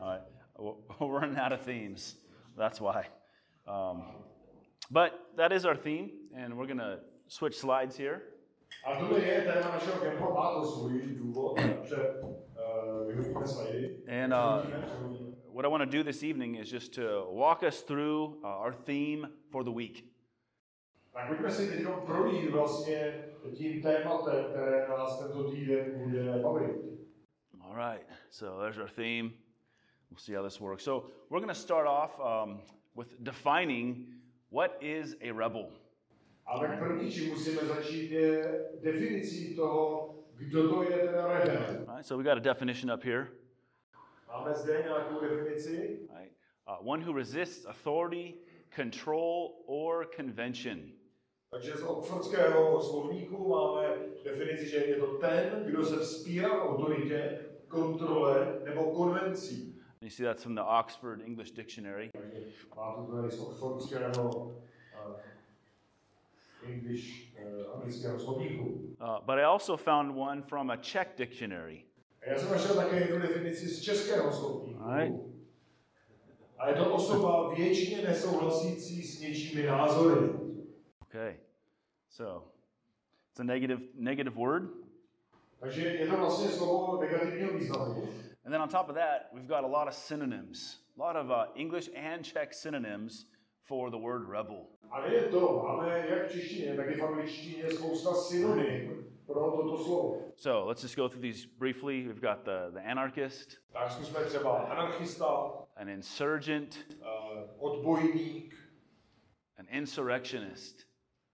All 0.00 0.08
right. 0.08 0.22
We're 0.58 1.20
running 1.20 1.38
out 1.38 1.52
of 1.52 1.60
themes. 1.60 2.16
That's 2.56 2.80
why. 2.80 3.06
Um, 3.66 4.02
but 4.90 5.12
that 5.36 5.52
is 5.52 5.64
our 5.64 5.76
theme, 5.76 6.10
and 6.36 6.56
we're 6.56 6.66
going 6.66 6.78
to 6.78 6.98
switch 7.28 7.56
slides 7.56 7.96
here. 7.96 8.22
A 8.84 8.96
tohle 8.98 9.20
je 9.20 9.42
téma 9.42 9.70
našeho 9.70 10.00
kempu, 10.00 10.34
má 10.34 10.54
to 10.54 10.64
svůj 10.64 11.02
důvod, 11.18 11.60
že 11.84 11.96
vyhodíme 13.06 13.46
slajdy. 13.46 13.96
And 14.08 14.32
uh, 14.32 14.66
what 15.52 15.64
I 15.64 15.68
want 15.68 15.90
to 15.90 15.98
do 15.98 16.04
this 16.04 16.22
evening 16.22 16.56
is 16.56 16.72
just 16.72 16.94
to 16.94 17.28
walk 17.32 17.62
us 17.62 17.82
through 17.82 18.38
uh, 18.44 18.48
our 18.48 18.72
theme 18.72 19.28
for 19.50 19.64
the 19.64 19.70
week. 19.70 20.04
Tak 21.12 21.28
pojďme 21.28 21.50
si 21.50 21.68
teď 21.68 21.86
projít 22.06 22.50
vlastně 22.50 23.24
tím 23.54 23.82
tématem, 23.82 24.44
které 24.44 24.88
nás 24.88 25.18
tento 25.18 25.50
týden 25.50 26.04
bude 26.04 26.38
bavit. 26.42 26.76
All 27.60 27.74
right. 27.74 28.06
So 28.30 28.60
there's 28.60 28.78
our 28.78 28.88
theme. 28.88 29.30
We'll 30.16 30.22
see 30.22 30.32
how 30.32 30.42
this 30.42 30.58
works. 30.58 30.82
So 30.82 31.10
we're 31.28 31.40
going 31.40 31.50
to 31.50 31.54
start 31.54 31.86
off 31.86 32.18
um, 32.18 32.60
with 32.94 33.22
defining 33.22 34.06
what 34.48 34.78
is 34.80 35.14
a 35.20 35.30
rebel. 35.30 35.68
A 36.46 36.58
tak 36.58 36.78
první, 36.78 37.28
musíme 37.28 37.66
začít, 37.66 38.12
definicí 38.82 39.56
toho, 39.56 40.14
kdo 40.36 40.68
to 40.68 40.82
je 40.82 40.98
teda 40.98 41.26
rebel. 41.26 41.84
All 41.88 41.96
right. 41.96 42.06
So 42.06 42.16
we 42.16 42.24
got 42.24 42.38
a 42.38 42.40
definition 42.40 42.90
up 42.90 43.04
here. 43.04 43.28
Máme 44.28 44.54
zde 44.54 44.82
nějakou 44.86 45.20
definici. 45.20 46.08
Right? 46.18 46.32
Uh, 46.66 46.88
one 46.90 47.04
who 47.04 47.12
resists 47.12 47.66
authority, 47.66 48.34
control, 48.76 49.64
or 49.66 50.06
convention. 50.16 50.78
Takže 51.50 51.72
z 51.76 51.82
oxfordského 51.82 52.82
slovníku 52.82 53.48
máme 53.48 53.96
definici, 54.24 54.68
že 54.68 54.76
je 54.76 54.96
to 54.96 55.06
ten, 55.06 55.64
kdo 55.66 55.84
se 55.84 55.96
vzpírá 55.96 56.62
autoritě, 56.62 57.38
kontrole 57.68 58.60
nebo 58.64 58.92
konvencí. 58.92 59.75
You 60.00 60.10
see 60.10 60.24
that's 60.24 60.42
from 60.42 60.54
the 60.54 60.62
Oxford 60.62 61.22
English 61.26 61.50
Dictionary. 61.50 62.10
Takže 62.12 62.40
má 62.76 62.94
to 62.94 63.12
tady 63.12 63.30
z 63.30 63.40
oxfordského 63.40 64.30
uh, 64.30 65.16
English, 66.68 67.36
anglického 67.74 68.18
slovníku. 68.18 68.96
But 69.26 69.38
I 69.38 69.44
also 69.44 69.76
found 69.76 70.16
one 70.16 70.42
from 70.42 70.70
a 70.70 70.76
Czech 70.76 71.08
dictionary. 71.16 71.84
A 72.22 72.30
já 72.30 72.38
jsem 72.38 72.50
našel 72.50 72.74
také 72.74 73.00
jednu 73.00 73.18
definici 73.18 73.68
z 73.68 73.82
českého 73.82 74.32
slovníku. 74.32 74.82
Right. 74.94 75.14
A 76.58 76.68
je 76.68 76.74
to 76.74 76.94
osoba 76.94 77.54
většině 77.54 78.02
nesouhlasící 78.02 79.02
s 79.02 79.20
něčími 79.20 79.66
názory. 79.66 80.30
Okay. 81.02 81.36
So 82.08 82.48
it's 83.30 83.40
a 83.40 83.44
negative 83.44 83.82
negative 83.94 84.36
word. 84.36 84.62
Takže 85.60 85.88
je 85.88 86.06
to 86.06 86.16
vlastně 86.16 86.48
slovo 86.48 87.00
negativního 87.00 87.52
významu. 87.52 88.08
And 88.46 88.54
then 88.54 88.60
on 88.60 88.68
top 88.68 88.88
of 88.88 88.94
that, 88.94 89.28
we've 89.34 89.48
got 89.48 89.64
a 89.64 89.66
lot 89.66 89.88
of 89.88 89.94
synonyms, 89.94 90.76
a 90.96 91.00
lot 91.02 91.16
of 91.16 91.32
uh, 91.32 91.46
English 91.56 91.88
and 91.96 92.24
Czech 92.24 92.54
synonyms 92.54 93.26
for 93.64 93.90
the 93.90 93.98
word 93.98 94.28
rebel. 94.28 94.68
A 94.92 95.00
nejen 95.00 95.30
to, 95.30 95.62
máme 95.66 96.06
jak 96.08 96.28
v 96.28 96.32
češtině, 96.32 96.76
tak 96.76 96.86
i 96.90 96.94
v 96.94 97.04
angličtině 97.04 97.70
spousta 97.70 98.14
synonym 98.14 99.04
pro 99.26 99.34
toto 99.34 99.84
slovo. 99.84 100.32
So 100.36 100.64
let's 100.68 100.82
just 100.82 100.96
go 100.96 101.08
through 101.08 101.22
these 101.22 101.44
briefly. 101.58 102.06
We've 102.06 102.20
got 102.20 102.44
the, 102.44 102.70
the 102.70 102.80
anarchist, 102.90 103.58
Tak 103.72 103.90
zkusme 103.92 104.24
třeba 104.24 104.58
anarchista, 104.58 105.26
an 105.76 105.88
insurgent, 105.88 106.78
uh, 107.00 107.40
odbojník 107.58 108.54
an 109.58 109.66
insurrectionist, 109.70 110.86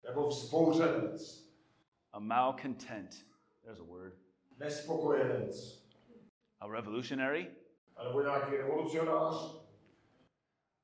nebo 0.04 0.28
vzbouřenec, 0.28 1.44
a 2.12 2.18
malcontent. 2.20 3.26
There's 3.64 3.80
a 3.80 3.84
word. 3.84 4.14
nespokojenec, 4.58 5.81
A 6.62 6.66
revolutionary, 6.68 7.50
nebo 8.04 8.22
nějaký 8.22 8.56
revolucionář, 8.56 9.34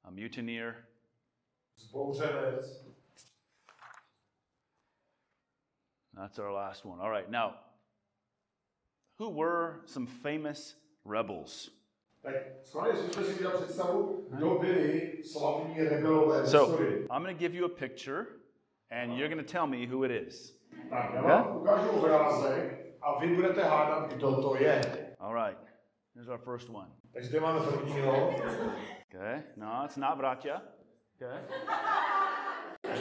a 0.04 0.10
mutineer. 0.10 0.74
That's 6.14 6.38
our 6.38 6.50
last 6.50 6.84
one. 6.84 7.02
All 7.02 7.10
right, 7.10 7.30
now, 7.30 7.52
who 9.18 9.30
were 9.30 9.80
some 9.86 10.06
famous 10.06 10.76
rebels? 11.04 11.70
Tak 12.22 12.34
schválně 12.64 12.96
zkusme 12.96 13.24
si 13.24 13.34
udělat 13.34 13.54
představu, 13.54 14.26
kdo 14.30 14.58
byli 14.58 15.22
slavní 15.24 15.84
rebelové 15.84 16.42
v 16.42 16.48
So. 16.48 16.82
I'm 16.82 17.22
going 17.22 17.36
to 17.36 17.38
give 17.38 17.54
you 17.54 17.66
a 17.66 17.68
picture, 17.78 18.26
and 18.90 19.12
you're 19.12 19.28
going 19.34 19.46
to 19.46 19.52
tell 19.52 19.66
me 19.66 19.86
who 19.86 20.04
it 20.04 20.10
is. 20.10 20.58
Tak 20.90 21.14
já 21.14 21.22
vám 21.22 21.56
ukážu 21.56 21.90
obrázek 21.90 22.96
a 23.00 23.18
vy 23.18 23.34
budete 23.34 23.62
hádat, 23.62 24.12
kdo 24.12 24.42
to 24.42 24.56
je. 24.56 24.97
Here's 26.18 26.28
our 26.28 26.38
first 26.38 26.68
one. 26.68 26.88
Tak 27.14 27.24
zde 27.24 27.40
máme 27.40 27.60
prvního. 27.60 28.28
Okay, 29.08 29.42
no, 29.56 29.82
it's 29.84 29.96
not 29.96 30.16
Bratya. 30.16 30.62
Okay, 31.16 31.42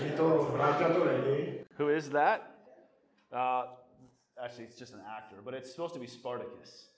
Není 0.02 0.12
to, 0.12 0.46
to 0.94 1.06
není. 1.06 1.60
who 1.80 1.90
is 1.90 2.10
that? 2.10 2.42
Uh, 3.34 3.64
actually, 4.38 4.66
it's 4.66 4.80
just 4.80 4.94
an 4.94 5.02
actor, 5.18 5.42
but 5.42 5.54
it's 5.54 5.72
supposed 5.72 5.94
to 5.94 6.00
be 6.00 6.08
Spartacus. 6.08 6.92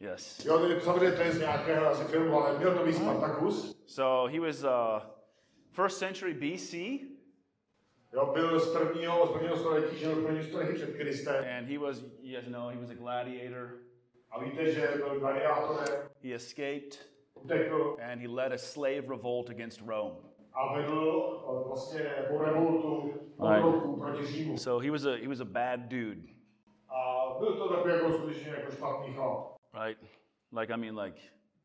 Yes. 0.00 0.44
Jo, 0.44 0.80
samozřejmě 0.80 1.16
to 1.16 1.22
je 1.22 1.32
z 1.32 1.38
nějakého 1.40 1.86
asi 1.86 2.04
filmu, 2.04 2.40
ale 2.40 2.58
měl 2.58 2.74
to 2.78 2.84
být 2.84 2.94
Spartacus. 2.94 3.76
So 3.86 4.32
he 4.32 4.40
was 4.40 4.64
uh, 4.64 5.00
first 5.72 5.98
century 5.98 6.34
BC, 6.34 6.74
Jo, 8.12 8.30
byl 8.34 8.60
z 8.60 8.72
prvního, 8.72 9.26
z 9.26 9.30
prvního 9.32 9.56
století, 9.56 9.98
žil 9.98 10.14
v 10.14 10.24
prvním 10.24 10.44
století 10.44 10.72
před 10.74 10.96
Kristem. 10.96 11.44
and 11.58 11.68
he 11.68 11.78
was, 11.78 12.00
you 12.20 12.40
guys 12.40 12.48
know, 12.48 12.68
he 12.68 12.80
was 12.80 12.90
a 12.90 12.94
gladiator. 12.94 13.87
A 14.30 14.38
víte, 14.40 14.72
že 14.72 14.92
byl 14.96 15.20
He 16.22 16.34
escaped, 16.34 16.98
and 18.12 18.20
he 18.20 18.28
led 18.28 18.52
a 18.52 18.58
slave 18.58 19.08
revolt 19.08 19.50
against 19.50 19.80
Rome. 19.86 20.16
eh, 21.44 21.68
vlastně 21.68 22.00
jako 22.00 22.38
revoltu 22.44 23.12
Right. 23.40 23.64
So 24.58 24.84
he 24.84 24.90
was 24.90 25.04
a 25.04 25.16
he 25.16 25.28
was 25.28 25.40
a 25.40 25.44
bad 25.44 25.80
dude, 25.80 26.20
A 26.88 27.26
byl 27.38 27.56
to 27.56 27.68
takový 27.68 27.92
jako 27.94 28.12
skutečně 28.12 28.50
jako 28.50 28.72
špatný 28.72 29.14
chlap. 29.14 29.56
right? 29.84 29.98
Like 30.52 30.74
I 30.74 30.76
mean, 30.76 30.98
like 30.98 31.20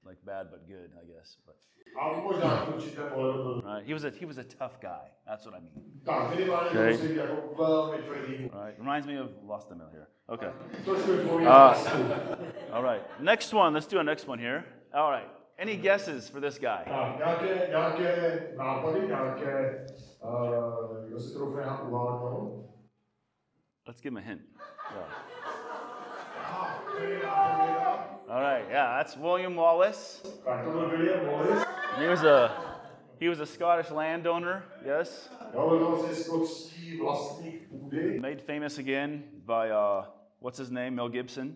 like 0.06 0.22
bad 0.24 0.48
but 0.48 0.60
good, 0.68 0.92
I 1.02 1.06
guess. 1.06 1.38
But 1.46 1.56
A 2.00 2.22
možná 2.22 2.66
v 2.66 2.76
určitém 2.76 3.10
pohledu 3.10 3.44
byl. 3.44 3.62
right, 3.62 3.88
he 3.88 3.94
was 3.94 4.04
a 4.04 4.10
he 4.20 4.26
was 4.26 4.38
a 4.38 4.44
tough 4.44 4.80
guy. 4.82 5.12
That's 5.26 5.46
what 5.46 5.56
I 5.56 5.62
mean. 5.62 5.74
Okay. 6.08 6.94
to 6.94 6.98
musí 6.98 7.08
být 7.08 7.16
jako 7.18 7.64
velmi 7.64 7.98
tvrdý. 7.98 8.34
Right? 8.38 8.78
Reminds 8.78 9.08
me 9.08 9.22
of 9.22 9.30
Lost 9.44 9.72
Emil 9.72 9.88
here. 9.88 10.08
Okay. 10.28 10.50
Uh, 10.88 11.76
all 12.72 12.84
right. 12.84 13.02
Next 13.20 13.54
one. 13.54 13.74
Let's 13.74 13.88
do 13.88 14.00
a 14.00 14.04
next 14.04 14.28
one 14.28 14.42
here. 14.42 14.64
All 14.94 15.12
right. 15.12 15.30
Any 15.58 15.76
guesses 15.78 16.30
for 16.30 16.42
this 16.42 16.58
guy? 16.60 16.84
Tak, 16.86 17.18
nějaké, 17.18 17.68
nějaké 17.70 18.48
nápady, 18.58 19.08
nějaké, 19.08 19.86
uh, 20.22 21.08
kdo 21.08 21.20
si 21.20 21.34
troufne 21.34 21.66
na 21.66 21.82
uvádnout? 21.82 22.70
Let's 23.88 24.02
give 24.02 24.12
him 24.12 24.18
a 24.18 24.30
hint. 24.30 24.42
Yeah. 24.96 25.33
All 28.34 28.42
right. 28.42 28.66
Yeah, 28.68 28.98
that's 28.98 29.16
William 29.16 29.56
Wallace. 29.56 30.22
William 30.44 31.28
Wallace. 31.28 31.66
He 32.00 32.08
was 32.08 32.24
a 32.24 32.80
he 33.20 33.30
was 33.30 33.40
a 33.40 33.46
Scottish 33.46 33.92
landowner. 33.92 34.64
Yes. 34.84 35.30
Made 38.20 38.42
famous 38.42 38.80
again 38.80 39.24
by 39.46 39.70
uh, 39.70 40.06
what's 40.40 40.58
his 40.58 40.72
name? 40.72 40.96
Mel 40.96 41.10
Gibson. 41.10 41.56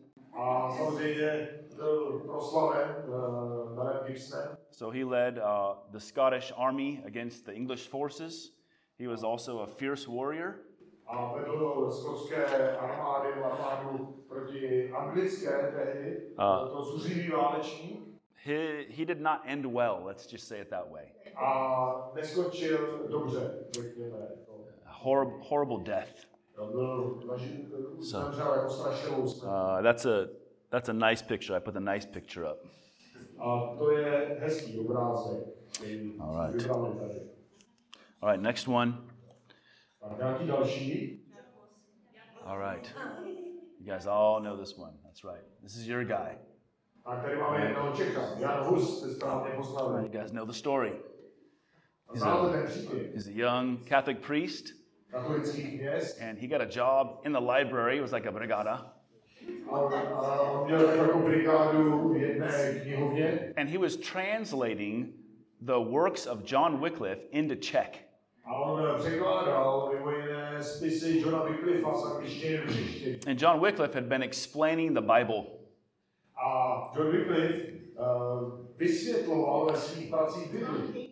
So 4.69 4.91
he 4.91 5.03
led 5.03 5.39
uh, 5.39 5.77
the 5.91 5.99
Scottish 5.99 6.51
army 6.55 7.01
against 7.07 7.47
the 7.47 7.55
English 7.55 7.87
forces. 7.87 8.51
He 8.99 9.07
was 9.07 9.23
also 9.23 9.61
a 9.61 9.67
fierce 9.67 10.07
warrior. 10.07 10.59
A 11.07 11.33
vedl 11.35 11.91
skotské 11.91 12.45
armády, 12.77 13.29
armádu 13.33 14.13
proti 14.27 14.91
anglické 14.91 15.73
tehdy. 15.75 16.17
Byl 16.63 16.69
to 16.69 16.83
zuřivý 16.83 17.29
válečník. 17.31 18.07
He, 18.45 18.83
he 18.89 19.05
did 19.05 19.19
not 19.21 19.39
end 19.45 19.65
well, 19.65 20.03
let's 20.05 20.33
just 20.33 20.47
say 20.47 20.61
it 20.61 20.69
that 20.69 20.91
way. 20.91 21.05
A 21.35 22.11
neskončil 22.15 23.07
dobře, 23.11 23.57
řekněme. 23.71 24.17
A 24.85 24.91
horrible, 24.93 25.37
horrible 25.49 25.83
death. 25.83 26.27
So- 28.01 28.19
jako. 28.91 29.23
Uh, 29.43 29.83
that's, 29.83 30.05
a, 30.05 30.27
that's 30.69 30.89
a 30.89 30.93
nice 30.93 31.25
picture. 31.25 31.57
I 31.57 31.59
put 31.59 31.75
a 31.75 31.79
nice 31.79 32.07
picture 32.07 32.51
up. 32.51 32.57
All 36.19 36.47
right. 36.47 36.67
All 38.21 38.29
right, 38.29 38.41
next 38.41 38.67
one. 38.67 38.93
Tak 40.09 40.17
nějaký 40.17 40.47
další. 40.47 41.23
All 42.43 42.71
right. 42.71 42.95
You 43.79 43.93
guys 43.93 44.07
all 44.07 44.41
know 44.41 44.57
this 44.57 44.77
one. 44.77 44.93
That's 45.03 45.23
right. 45.23 45.43
This 45.61 45.75
is 45.75 45.87
your 45.87 46.03
guy. 46.03 46.37
Tak 47.05 47.21
tady 47.21 47.35
máme 47.35 47.65
jednoho 47.65 47.95
Čecha, 47.95 48.21
Jan 48.39 48.63
Hus, 48.63 48.99
jste 48.99 49.09
správně 49.09 49.51
You 50.01 50.09
guys 50.09 50.31
know 50.31 50.45
the 50.45 50.53
story. 50.53 50.93
Ten 52.51 52.65
příběh? 52.65 53.13
He's 53.13 53.27
a 53.27 53.31
young 53.31 53.89
Catholic 53.89 54.17
priest, 54.27 54.65
and 56.29 56.39
he 56.39 56.47
got 56.47 56.61
a 56.61 56.67
job 56.69 57.25
in 57.25 57.33
the 57.33 57.39
library. 57.39 57.97
It 57.97 58.01
was 58.01 58.11
like 58.11 58.29
a 58.29 58.31
brigada. 58.31 58.93
A, 59.71 59.75
a 59.75 60.41
on 60.41 60.67
měl 60.67 60.87
takovou 60.87 61.03
jako 61.03 61.19
brigádu 61.19 62.09
v 62.09 62.17
jedné 62.17 62.79
knihovně 62.83 63.53
and 63.57 63.69
he 63.69 63.77
was 63.77 63.95
translating 63.95 65.13
the 65.61 65.79
works 65.79 66.27
of 66.27 66.51
John 66.51 66.81
Wycliffe 66.81 67.21
into 67.31 67.55
Czech. 67.55 68.06
A 68.47 68.53
on 68.55 68.99
překládal 68.99 69.89
mimo 69.93 70.11
jiné 70.11 70.63
spisy 70.63 71.19
Johna 71.19 71.43
Wycliffa 71.43 71.93
z 71.93 72.05
angličtiny 72.05 72.57
do 72.57 72.73
češtiny. 72.73 73.19
And 73.27 73.41
John 73.41 73.59
Wycliffe 73.59 73.95
had 73.95 74.03
been 74.03 74.23
explaining 74.23 74.93
the 74.93 75.01
Bible. 75.01 75.43
John 76.95 77.11
Wycliffe 77.11 77.71
uh, 77.97 78.51
vysvětloval 78.77 79.65
ve 79.65 79.77
svých 79.77 80.09
pracích 80.09 80.51
Bibli. 80.51 81.09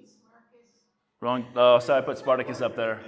Wrong. 1.22 1.46
Oh, 1.56 1.80
sorry, 1.80 2.00
I 2.00 2.06
put 2.06 2.18
Spartacus 2.18 2.62
up 2.62 2.76
there. 2.76 3.00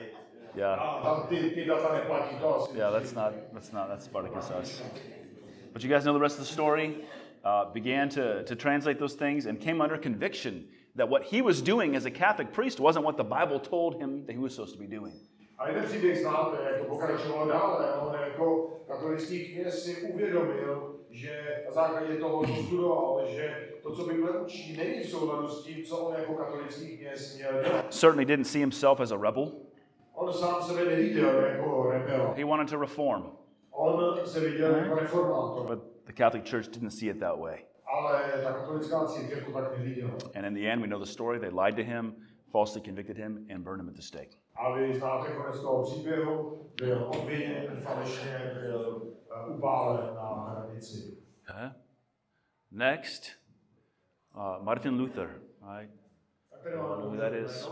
Yeah. 0.56 0.82
A 0.82 1.02
tam 1.04 1.28
ty, 1.28 1.50
ty 1.50 1.66
data 1.66 1.94
neplatí, 1.94 2.36
to 2.40 2.56
asi. 2.56 2.78
Yeah, 2.78 2.92
that's 2.92 3.14
not 3.14 3.34
that's 3.54 3.72
not 3.72 3.88
that's 3.90 4.06
Spartacus 4.06 4.52
us. 4.62 4.82
But 5.74 5.84
you 5.84 5.90
guys 5.90 6.04
know 6.04 6.14
the 6.14 6.20
rest 6.20 6.40
of 6.40 6.48
the 6.48 6.54
story. 6.54 7.06
Uh, 7.44 7.72
began 7.74 8.10
to, 8.10 8.44
to 8.44 8.56
translate 8.56 9.00
those 9.00 9.16
things 9.16 9.46
and 9.46 9.62
came 9.62 9.82
under 9.82 9.98
conviction 9.98 10.66
that 10.98 11.10
what 11.10 11.24
he 11.34 11.42
was 11.42 11.62
doing 11.62 11.96
as 11.96 12.06
a 12.06 12.12
Catholic 12.12 12.52
priest 12.52 12.80
wasn't 12.80 13.06
what 13.06 13.18
the 13.18 13.24
Bible 13.24 13.60
told 13.60 14.02
him 14.02 14.26
that 14.26 14.36
he 14.36 14.42
was 14.42 14.56
supposed 14.56 14.74
to 14.76 14.80
be 14.80 14.88
doing. 14.88 15.14
A 15.60 15.68
jeden 15.68 15.84
příběh 15.86 16.22
znáte, 16.22 16.58
jak 16.64 16.78
to 16.78 16.84
pokračovalo 16.84 17.48
dále. 17.48 17.94
On 17.94 18.16
jako 18.30 18.70
katolický 18.88 19.46
kněz 19.46 19.84
si 19.84 20.02
uvědomil, 20.02 20.96
že 21.10 21.64
na 21.66 21.72
základě 21.72 22.18
toho, 22.18 22.48
co 22.48 22.54
studoval, 22.64 23.22
že 23.28 23.70
to, 23.84 23.96
co 23.96 24.06
Bible 24.06 24.32
učí, 24.42 24.78
není 24.78 25.04
v 25.04 25.10
souladu 25.10 25.48
s 25.48 25.64
tím, 25.64 25.84
co 25.84 25.98
on 25.98 26.16
jako 26.20 26.34
katolický 26.34 26.98
kněz 26.98 27.36
měl 27.38 27.52
dělat. 27.64 27.94
Certainly 27.94 28.26
didn't 28.26 28.46
see 28.46 28.60
himself 28.60 29.00
as 29.00 29.12
a 29.12 29.18
rebel. 29.18 29.52
On 30.14 30.34
sám 30.34 30.64
sebe 30.64 30.86
neviděl 30.86 31.40
jako 31.42 31.90
rebel. 31.92 32.34
He 32.38 32.46
wanted 32.46 32.70
to 32.70 32.78
reform, 32.80 33.24
On 33.72 34.18
se 34.26 34.40
viděl 34.40 34.76
jako 34.76 34.96
reformátor. 34.96 35.68
but 35.68 35.80
the 36.06 36.14
Catholic 36.14 36.50
Church 36.50 36.68
didn't 36.68 36.92
see 36.92 37.10
it 37.10 37.20
that 37.20 37.40
way. 37.40 37.58
Ale 37.98 38.44
ta 38.44 38.54
katolická 38.54 39.06
církev 39.06 39.46
to 39.46 39.52
tak 39.52 39.78
neviděla. 39.78 40.12
And 40.36 40.46
in 40.46 40.54
the 40.54 40.72
end, 40.72 40.82
we 40.82 40.88
know 40.88 41.00
the 41.00 41.12
story. 41.12 41.40
They 41.40 41.50
lied 41.50 41.76
to 41.76 41.84
him, 41.84 42.16
falsely 42.52 42.82
convicted 42.82 43.18
him, 43.18 43.48
and 43.54 43.64
burned 43.64 43.82
him 43.82 43.90
at 43.90 43.96
the 43.96 44.02
stake. 44.02 44.30
A 44.56 44.72
vy 44.74 44.94
znáte 44.94 45.32
konec 45.36 45.60
toho 45.62 45.84
příběhu, 45.84 46.60
byl 46.76 47.10
obviněn, 47.16 47.82
falešně 47.84 48.52
byl 48.62 49.02
uh, 49.48 49.56
upálen 49.58 50.16
na 50.16 50.34
hranici. 50.50 51.18
Okay. 51.50 51.70
Next, 52.72 53.24
uh, 54.36 54.64
Martin 54.64 55.00
Luther, 55.00 55.42
right? 55.78 55.92
Máme 56.76 57.04
Who 57.04 57.18
that 57.18 57.34
is? 57.34 57.70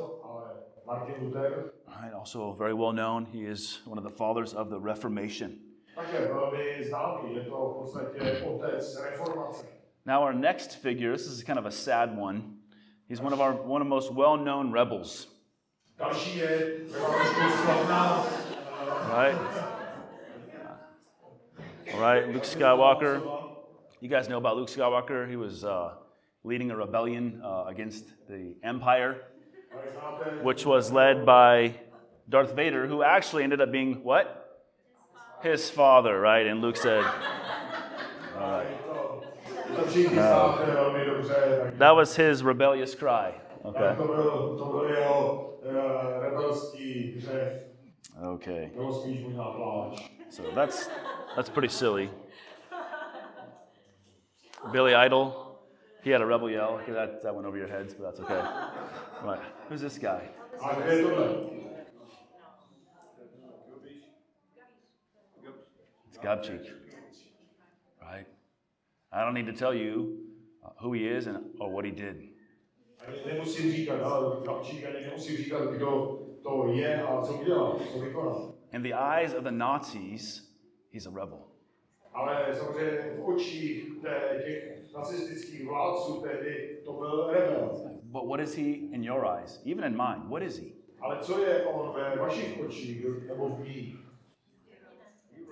Martin 0.86 1.16
Luther, 1.24 1.71
Right, 2.01 2.13
also 2.13 2.54
very 2.54 2.74
well 2.74 2.94
known. 2.94 3.25
He 3.25 3.39
is 3.51 3.81
one 3.88 3.98
of 3.98 4.04
the 4.04 4.16
fathers 4.18 4.54
of 4.54 4.69
the 4.69 4.80
Reformation. 4.80 5.51
také 5.95 6.28
velmi 6.28 6.83
známý, 6.83 7.36
je 7.36 7.42
to 7.42 7.69
v 7.69 7.74
podstatě 7.74 8.42
otec 8.42 9.01
reformace. 9.04 9.66
Now, 10.06 10.24
our 10.24 10.34
next 10.34 10.75
figure, 10.78 11.12
this 11.12 11.25
is 11.25 11.44
kind 11.44 11.57
of 11.57 11.66
a 11.66 11.72
sad 11.72 12.16
one. 12.16 12.57
He's 13.07 13.19
one 13.22 13.34
of 13.34 13.42
our 13.42 13.54
one 13.54 13.81
of 13.81 13.88
most 13.88 14.12
well-known 14.13 14.72
rebels, 14.72 15.28
right? 19.10 19.36
All 21.94 22.00
right, 22.02 22.28
Luke 22.28 22.44
Skywalker. 22.44 23.22
You 24.02 24.10
guys 24.10 24.28
know 24.28 24.38
about 24.38 24.57
Luke 24.57 24.69
Skywalker. 24.69 25.28
He 25.30 25.36
was 25.36 25.63
uh, 25.63 25.94
leading 26.44 26.69
a 26.72 26.75
rebellion 26.75 27.42
uh, 27.44 27.66
against 27.68 28.06
the 28.28 28.56
Empire, 28.63 29.22
which 30.44 30.66
was 30.66 30.92
led 30.92 31.25
by 31.25 31.80
Darth 32.30 32.56
Vader, 32.56 32.88
who 32.88 33.02
actually 33.04 33.44
ended 33.44 33.62
up 33.62 33.72
being 33.72 34.04
what? 34.04 34.42
His 35.42 35.69
father, 35.69 36.19
right? 36.19 36.46
And 36.48 36.62
Luke 36.62 36.78
said, 36.78 37.04
to, 38.36 38.66
to 38.85 38.85
tak 39.75 41.77
that 41.77 41.92
was 41.92 42.16
his 42.16 42.44
rebellious 42.44 42.95
cry. 42.95 43.33
Okay. 43.66 43.95
Okay. 48.22 48.72
So 50.30 50.44
that's 50.54 50.88
that's 51.36 51.50
pretty 51.50 51.69
silly. 51.69 52.10
Billy 54.72 54.95
Idol, 54.95 55.60
he 56.04 56.10
had 56.10 56.21
a 56.21 56.25
rebel 56.25 56.50
yell. 56.50 56.80
Okay, 56.81 56.92
that, 56.92 57.21
that 57.21 57.36
went 57.36 57.48
over 57.48 57.57
your 57.57 57.68
heads, 57.68 57.94
but 57.94 58.06
that's 58.06 58.19
okay. 58.19 58.42
Right. 59.24 59.39
Who's 59.69 59.81
this 59.81 59.98
guy? 59.98 60.28
It's 66.10 66.18
Gabchik. 66.18 66.85
I 69.16 69.24
don't 69.24 69.34
need 69.34 69.46
to 69.46 69.54
tell 69.54 69.74
you 69.74 70.18
uh, 70.62 70.72
who 70.82 70.92
he 70.92 71.08
is 71.08 71.28
and 71.28 71.38
or 71.62 71.72
what 71.72 71.86
he 71.86 71.92
did. 71.92 72.18
In 78.74 78.84
the 78.84 78.94
eyes 78.94 79.34
of 79.34 79.44
the 79.46 79.52
Nazis, 79.52 80.42
he's 80.92 81.06
a 81.06 81.10
rebel. 81.10 81.48
But 88.12 88.28
what 88.28 88.40
is 88.42 88.54
he 88.54 88.90
in 88.94 89.02
your 89.04 89.26
eyes? 89.26 89.60
Even 89.66 89.84
in 89.86 89.96
mine, 89.96 90.30
what 90.30 90.44
is 90.44 90.58
he? 90.58 90.74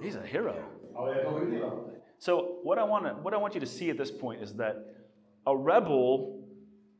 He's 0.01 0.15
a 0.15 0.25
hero. 0.25 0.55
Ale 2.27 2.37
je 2.37 2.47
to 2.47 2.53
hrdina. 2.53 2.53
So 2.53 2.61
what 2.63 2.77
I 2.79 2.83
want 2.83 3.05
to 3.05 3.21
what 3.21 3.33
I 3.33 3.37
want 3.37 3.53
you 3.53 3.59
to 3.59 3.65
see 3.65 3.91
at 3.91 3.97
this 3.97 4.11
point 4.11 4.41
is 4.41 4.53
that 4.53 4.75
a 5.45 5.53
rebel 5.55 6.39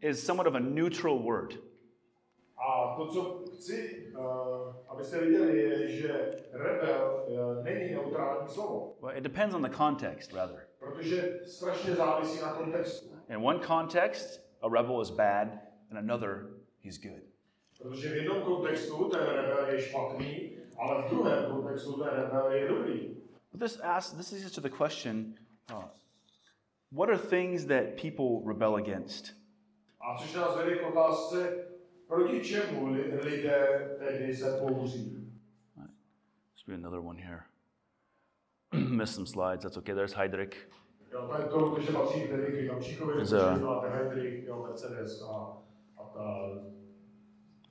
is 0.01 0.21
somewhat 0.21 0.47
of 0.47 0.55
a 0.55 0.59
neutral 0.59 1.17
word. 1.17 1.53
A 2.57 2.95
to, 2.97 3.07
co 3.07 3.43
chci, 3.55 4.11
uh, 4.19 4.75
abyste 4.87 5.19
viděli, 5.19 5.57
je, 5.59 5.87
že 5.89 6.31
rebel 6.53 7.25
uh, 7.27 7.63
není 7.63 7.91
neutrální 7.91 8.47
slovo, 8.49 8.95
Well, 9.01 9.17
it 9.17 9.23
depends 9.23 9.55
on 9.55 9.61
the 9.61 9.69
context, 9.77 10.33
rather. 10.33 10.67
protože 10.79 11.39
strašně 11.45 11.95
závisí 11.95 12.41
na 12.41 12.53
kontextu. 12.53 13.07
In 13.29 13.45
one 13.45 13.59
context, 13.59 14.41
a 14.61 14.69
rebel 14.69 15.01
is 15.01 15.09
bad, 15.09 15.47
in 15.91 15.97
another, 15.97 16.45
he's 16.83 16.97
good. 16.97 17.23
Protože 17.77 18.09
v 18.09 18.15
jednom 18.15 18.41
kontextu 18.41 19.09
ten 19.09 19.19
rebel 19.19 19.67
je 19.67 19.81
špatný, 19.81 20.57
ale 20.77 21.01
v 21.01 21.09
druhém 21.09 21.51
kontextu 21.51 21.93
ten 22.03 22.09
rebel 22.09 22.51
je 22.51 22.67
dobrý. 22.67 23.22
But 23.53 23.59
this 23.59 23.79
asks 23.79 24.17
this 24.17 24.31
leads 24.31 24.45
us 24.45 24.51
to 24.53 24.61
the 24.61 24.69
question: 24.69 25.38
uh, 25.69 25.83
What 26.89 27.09
are 27.09 27.17
things 27.17 27.65
that 27.67 27.97
people 27.97 28.41
rebel 28.43 28.75
against? 28.75 29.33
A 30.01 30.17
což 30.17 30.33
nás 30.33 30.55
vede 30.57 30.75
k 30.75 30.88
otázce, 30.88 31.67
proti 32.07 32.41
čemu 32.41 32.88
lidé 33.24 33.95
tedy 34.00 34.36
se 34.36 34.60
bouří. 34.62 35.31
Let's 35.77 36.63
do 36.67 36.74
another 36.74 37.00
one 37.00 37.17
here. 37.17 37.43
Missed 38.74 39.15
some 39.15 39.25
slides. 39.25 39.63
That's 39.63 39.77
okay. 39.77 39.93
There's 39.93 40.13
Heydrich. 40.13 40.69
Jo, 41.12 41.27
to 41.27 41.41
je 41.41 41.48
to, 41.48 41.75
to, 41.75 41.81
že 41.81 41.91
patří 41.91 42.27
tedy 42.27 42.51
k 42.51 42.72
Gabčíkovi, 42.72 43.22
Is, 43.22 43.29
protože 43.29 43.57
znáte 43.57 43.89
Heydrich, 43.89 44.43
jo, 44.43 44.63
Mercedes 44.63 45.22
a, 45.22 45.57
a 45.98 46.03
ta... 46.03 46.50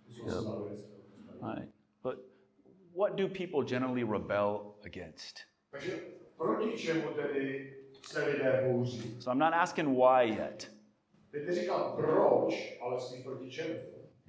Yep. 0.08 0.26
yeah. 0.26 1.54
Right. 1.54 1.68
But 2.02 2.18
what 2.94 3.16
do 3.16 3.28
people 3.28 3.64
generally 3.64 4.04
rebel 4.04 4.74
against? 4.84 5.51
Takže 5.72 5.98
proti 6.36 6.78
čemu 6.78 7.14
tedy 7.14 7.72
se 8.02 8.24
lidé 8.24 8.64
bouří? 8.66 9.20
So 9.20 9.32
I'm 9.32 9.38
not 9.38 9.54
asking 9.54 9.88
why 9.88 10.28
yet. 10.28 10.72
Teď 11.30 11.46
neříkám 11.46 11.96
proč, 11.96 12.78
ale 12.80 13.00
spíš 13.00 13.22
proti 13.22 13.50
čemu. 13.50 13.74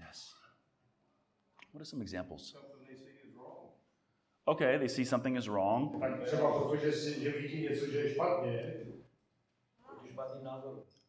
Yes. 0.08 0.34
What 1.74 1.82
are 1.82 1.86
some 1.86 2.02
examples? 2.04 2.56
Okay, 4.46 4.78
they 4.78 4.90
see 4.90 5.06
something 5.06 5.38
is 5.38 5.48
wrong. 5.48 6.00
Tak 6.00 6.24
třeba 6.24 6.60
protože 6.60 6.92
si, 6.92 7.24
že 7.24 7.32
vidí 7.32 7.62
něco, 7.62 7.86
že 7.92 7.98
je 7.98 8.14
špatně, 8.14 8.74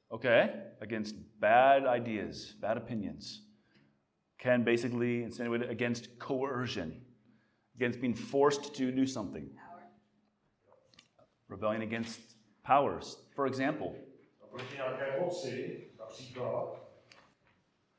Okay, 0.08 0.50
against 0.80 1.16
bad 1.38 1.96
ideas, 1.96 2.54
bad 2.54 2.76
opinions. 2.76 3.42
Can 4.38 4.62
basically 4.62 5.22
insinuate 5.22 5.68
against 5.68 6.18
coercion, 6.18 6.92
against 7.74 8.00
being 8.00 8.14
forced 8.14 8.76
to 8.76 8.90
do 8.92 9.06
something. 9.06 9.50
Rebellion 11.48 11.82
against 11.82 12.20
powers. 12.62 13.18
For 13.34 13.46
example, 13.46 13.94
a 14.42 14.46
proti 14.46 14.76
nějaké 14.76 15.20
moci, 15.20 15.84
například, 15.98 16.80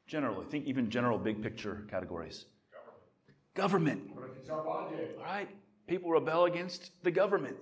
generally, 0.07 0.45
think 0.45 0.67
even 0.67 0.89
general 0.89 1.19
big 1.19 1.41
picture 1.41 1.85
categories. 1.89 2.45
Government. 3.55 4.13
proti 4.13 4.39
třeba. 4.41 4.61
All 4.63 5.37
right, 5.37 5.49
people 5.87 6.11
rebel 6.11 6.43
against 6.45 7.03
the 7.03 7.11
government. 7.11 7.57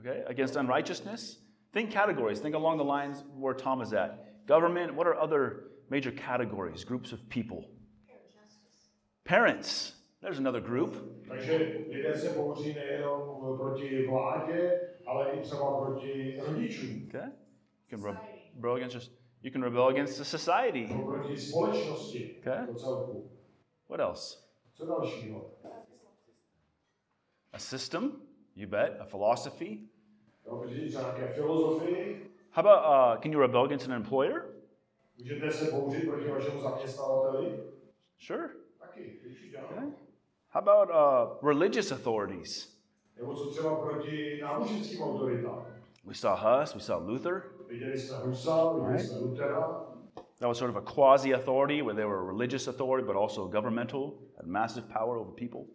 Okay, 0.00 0.24
against 0.26 0.56
unrighteousness. 0.56 1.38
Think 1.72 1.90
categories. 1.90 2.40
Think 2.40 2.54
along 2.54 2.78
the 2.78 2.84
lines 2.84 3.24
where 3.38 3.54
Tom 3.54 3.82
is 3.82 3.92
at. 3.92 4.46
Government. 4.46 4.94
What 4.94 5.06
are 5.06 5.14
other 5.14 5.64
major 5.90 6.10
categories? 6.12 6.84
Groups 6.84 7.12
of 7.12 7.18
people. 7.28 7.70
Parents. 9.24 9.95
There's 10.26 10.40
another 10.40 10.60
group. 10.60 10.96
Takže 11.28 11.84
lidé 11.88 12.14
se 12.14 12.28
bouří 12.28 12.74
nejenom 12.74 13.56
proti 13.56 14.06
vládě, 14.06 14.80
ale 15.06 15.30
i 15.30 15.40
třeba 15.40 15.80
proti 15.80 16.40
rodičům, 16.46 17.08
Okay? 17.08 17.30
You 17.90 17.98
can 17.98 18.16
rebel 18.54 18.74
against 18.74 18.94
just, 18.94 19.12
you 19.42 19.52
can 19.52 19.62
rebel 19.62 19.88
against 19.88 20.18
the 20.18 20.24
society. 20.24 21.04
proti 21.06 21.36
společnosti 21.36 22.36
Okay. 22.40 22.66
What 23.88 24.00
else? 24.00 24.38
Co 24.74 24.86
dalšího? 24.86 25.50
A 27.52 27.58
system, 27.58 28.12
you 28.56 28.68
bet. 28.68 28.96
A 29.00 29.04
philosophy. 29.04 29.78
Jo, 30.46 30.56
proti 30.56 30.74
nějaké 30.74 31.32
filozofii. 31.34 32.30
How 32.50 32.66
about 32.66 32.84
uh, 32.84 33.22
can 33.22 33.32
you 33.32 33.40
rebel 33.40 33.62
against 33.62 33.88
an 33.88 33.94
employer? 33.94 34.46
Můžete 35.18 35.50
se 35.50 35.70
bouřit 35.70 36.08
proti 36.08 36.28
vašemu 36.28 36.60
zaměstnavateli? 36.60 37.58
Sure. 38.18 38.48
Taky, 38.78 39.20
Okay. 39.70 40.06
How 40.56 40.62
about 40.62 40.90
uh, 40.90 41.34
religious 41.42 41.90
authorities? 41.90 42.68
We 46.02 46.14
saw 46.14 46.34
Huss, 46.34 46.74
we 46.74 46.80
saw 46.80 46.96
Luther. 46.96 47.52
Lutera. 49.20 49.84
That 50.40 50.48
was 50.48 50.56
sort 50.56 50.70
of 50.70 50.76
a 50.76 50.80
quasi 50.80 51.32
authority 51.32 51.82
where 51.82 51.94
they 51.94 52.06
were 52.06 52.20
a 52.20 52.22
religious 52.22 52.68
authority 52.68 53.06
but 53.06 53.16
also 53.16 53.46
governmental, 53.48 54.18
had 54.38 54.46
massive 54.46 54.88
power 54.88 55.18
over 55.18 55.30
people. 55.30 55.66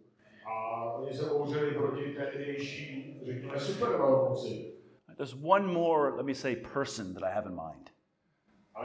There's 5.16 5.36
one 5.36 5.64
more, 5.64 6.16
let 6.16 6.26
me 6.26 6.34
say, 6.34 6.56
person 6.56 7.14
that 7.14 7.22
I 7.22 7.30
have 7.30 7.46
in 7.46 7.54
mind. 7.54 7.90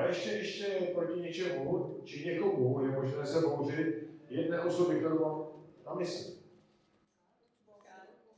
Ještě, 0.08 0.30
ještě 0.30 0.92
proti 0.94 1.20
něčemu, 1.20 2.01
či 2.04 2.25
někomu 2.25 2.82
je 2.82 2.92
možné 2.92 3.25
se 3.25 3.48
bouřit 3.48 4.08
jedné 4.30 4.60
osoby, 4.60 5.00
kterou 5.00 5.20
mám 5.20 5.47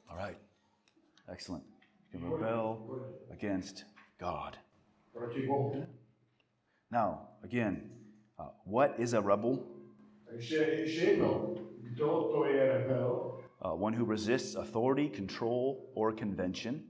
All 0.10 0.18
right. 0.18 0.38
Excellent. 1.32 1.64
You 2.14 2.20
can 2.20 2.30
rebel 2.32 2.90
against 3.32 3.86
God. 4.20 4.58
Now, 6.92 7.30
again, 7.44 7.90
uh, 8.40 8.46
what 8.66 8.96
is 8.98 9.14
a 9.14 9.22
rebel? 9.22 9.66
Uh, 13.62 13.76
one 13.76 13.94
who 13.94 14.06
resists 14.06 14.56
authority, 14.56 15.10
control, 15.10 15.92
or 15.96 16.12
convention. 16.14 16.84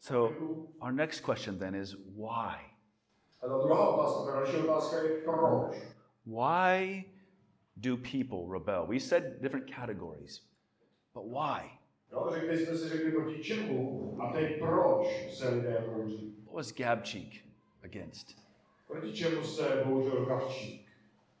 So, 0.00 0.32
our 0.80 0.92
next 0.92 1.20
question 1.20 1.58
then 1.58 1.74
is 1.74 1.96
why? 2.14 2.60
Why 6.24 7.04
do 7.80 7.96
people 7.96 8.46
rebel? 8.48 8.86
We 8.86 8.98
said 8.98 9.40
different 9.42 9.66
categories, 9.66 10.40
but 11.14 11.24
why? 11.24 11.78
Jo, 12.12 12.30
řekli 12.30 12.58
jsme 12.58 12.76
si, 12.78 12.88
řekli 12.88 13.12
proti 13.12 13.44
čemu 13.44 14.16
a 14.22 14.32
teď 14.32 14.58
proč 14.58 15.34
se 15.34 15.48
lidé 15.48 15.84
bouří. 15.88 16.36
What 16.44 16.54
was 16.54 16.72
Gabchik 16.72 17.44
against? 17.84 18.38
Proti 18.86 19.12
čemu 19.12 19.44
se 19.44 19.82
bouřil 19.86 20.26
Gabčík? 20.26 20.88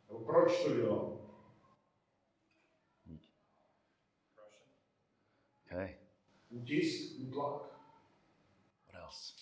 Nebo 0.08 0.20
proč 0.20 0.64
to 0.64 0.76
dělal? 0.76 1.18
Okay. 5.66 5.96
Utisk, 6.50 7.20
útlak? 7.20 7.62
What 8.86 9.02
else? 9.02 9.34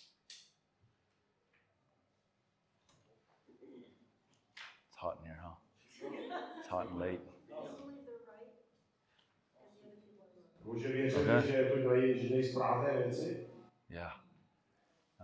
It's 4.89 4.97
hot 4.99 5.19
in 5.21 5.27
here, 5.27 5.41
huh? 5.43 5.57
Hot 6.75 6.91
and 6.91 6.99
late. 6.99 7.21
Okay. 10.67 11.43
že 11.47 11.71
to 11.73 11.79
dělají, 11.79 12.29
že 12.29 12.51
správné 12.51 12.99
věci? 12.99 13.47
Yeah, 13.89 14.13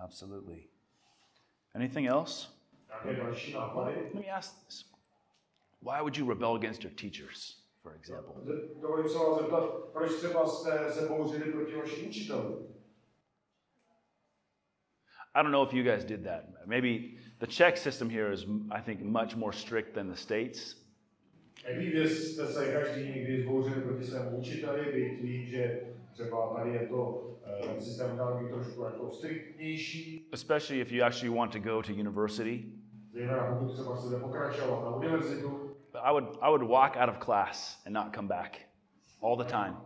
absolutely. 0.04 0.69
Anything 1.75 2.09
else? 2.09 2.49
Nějaké 2.88 3.23
další 3.23 3.52
nápady? 3.52 3.95
Let 3.95 4.14
me 4.14 4.26
ask 4.26 4.64
this. 4.66 4.85
Why 5.83 6.00
would 6.00 6.16
you 6.16 6.28
rebel 6.28 6.54
against 6.54 6.85
your 6.85 6.92
teachers, 6.92 7.64
for 7.83 7.95
example? 7.95 8.35
Dovolím 8.80 9.09
se 9.09 9.19
vás 9.19 9.40
zeptat, 9.40 9.64
proč 9.92 10.14
třeba 10.14 10.47
jste 10.47 10.92
se 10.92 11.09
bouřili 11.09 11.52
proti 11.52 11.75
vašim 11.75 12.09
učitelům? 12.09 12.75
I 15.35 15.42
don't 15.42 15.52
know 15.52 15.66
if 15.66 15.73
you 15.73 15.83
guys 15.83 16.04
did 16.04 16.25
that. 16.25 16.45
Maybe 16.66 16.88
the 17.38 17.47
Czech 17.47 17.78
system 17.78 18.11
here 18.11 18.33
is, 18.33 18.45
I 18.71 18.83
think, 18.83 19.00
much 19.00 19.37
more 19.37 19.52
strict 19.52 19.95
than 19.95 20.09
the 20.09 20.16
States. 20.16 20.80
Jak 21.69 21.79
víte, 21.79 22.07
že 22.07 22.14
jste 22.14 22.47
se 22.47 22.73
každý 22.73 23.05
někdy 23.09 23.43
zbouřili 23.43 23.81
proti 23.81 24.05
svému 24.05 24.38
učiteli, 24.38 24.93
byť 24.93 25.23
vím, 25.23 25.47
že 25.47 25.81
třeba 26.12 26.55
tady 26.57 26.71
je 26.71 26.87
to 26.87 27.31
eh, 27.45 27.67
ten 27.67 27.81
systém 27.81 28.17
dál 28.17 28.49
trošku 28.50 28.83
jako 28.83 29.11
striktnější, 29.11 30.29
especially 30.33 30.81
if 30.81 30.93
you 30.93 31.05
actually 31.05 31.38
want 31.38 31.52
to 31.52 31.59
go 31.59 31.83
to 31.83 31.93
university. 31.93 32.64
zejména 33.12 33.57
pokud 33.59 33.73
třeba 33.73 33.97
chcete 33.97 34.17
pokračovat 34.17 34.85
na 34.85 34.97
univerzitu. 34.97 35.71
I 35.95 36.12
would, 36.12 36.38
I 36.40 36.49
would 36.50 36.62
walk 36.62 36.97
out 36.97 37.09
of 37.09 37.19
class 37.19 37.83
and 37.87 37.93
not 37.93 38.14
come 38.14 38.29
back 38.29 38.59
all 39.23 39.37
the 39.37 39.45
time. 39.45 39.76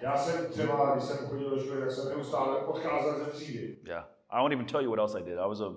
Já 0.00 0.16
jsem 0.16 0.50
třeba, 0.50 0.94
když 0.94 1.04
jsem 1.04 1.26
chodil 1.28 1.50
do 1.50 1.58
školy, 1.58 1.80
tak 1.80 1.90
jsem 1.90 2.08
neustále 2.08 2.66
odcházel 2.66 3.24
ze 3.24 3.30
třídy. 3.30 3.78
Yeah. 3.84 4.08
I 4.30 4.40
won't 4.40 4.52
even 4.52 4.66
tell 4.66 4.82
you 4.82 4.90
what 4.90 4.98
else 4.98 5.18
I 5.18 5.22
did. 5.22 5.38
I 5.38 5.48
was 5.48 5.60
a 5.60 5.74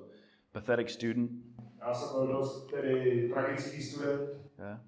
pathetic 0.52 0.90
student. 0.90 1.32
Já 1.80 1.94
jsem 1.94 2.20
byl 2.20 2.34
dost 2.34 2.72
tedy 2.72 3.30
tragický 3.34 3.84
student. 3.84 4.30
Yeah. 4.60 4.80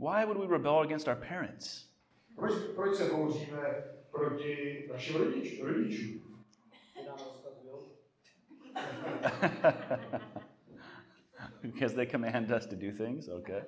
Why 0.00 0.24
would 0.24 0.38
we 0.38 0.46
rebel 0.46 0.80
against 0.80 1.08
our 1.08 1.16
parents? 1.16 1.84
Proč, 2.34 2.52
proč 2.74 2.96
se 2.96 3.04
bouříme 3.04 3.84
proti 4.10 4.88
našim 4.92 5.16
rodičům? 5.16 6.30
because 11.62 11.94
they 11.94 12.06
command 12.06 12.50
us 12.50 12.66
to 12.66 12.76
do 12.76 12.92
things, 12.92 13.28
okay? 13.28 13.62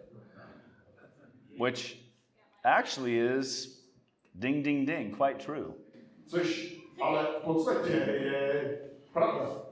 Which 1.59 1.99
actually 2.65 3.19
is 3.19 3.81
ding, 4.39 4.62
ding, 4.62 4.87
ding, 4.87 5.17
quite 5.17 5.39
true. 5.39 5.75
Což 6.27 6.79
ale 7.03 7.27
v 7.41 7.45
podstatě 7.45 7.93
je 7.93 8.91
pravda. 9.12 9.62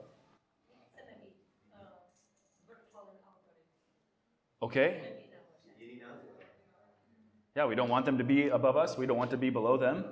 Okay? 4.61 5.20
Yeah, 7.61 7.67
we 7.67 7.75
don't 7.75 7.90
want 7.90 8.07
them 8.07 8.17
to 8.17 8.25
be 8.25 8.49
above 8.49 8.79
us, 8.79 8.97
we 8.97 9.05
don't 9.05 9.19
want 9.19 9.31
to 9.33 9.37
be 9.37 9.50
below 9.50 9.76
them. 9.76 10.05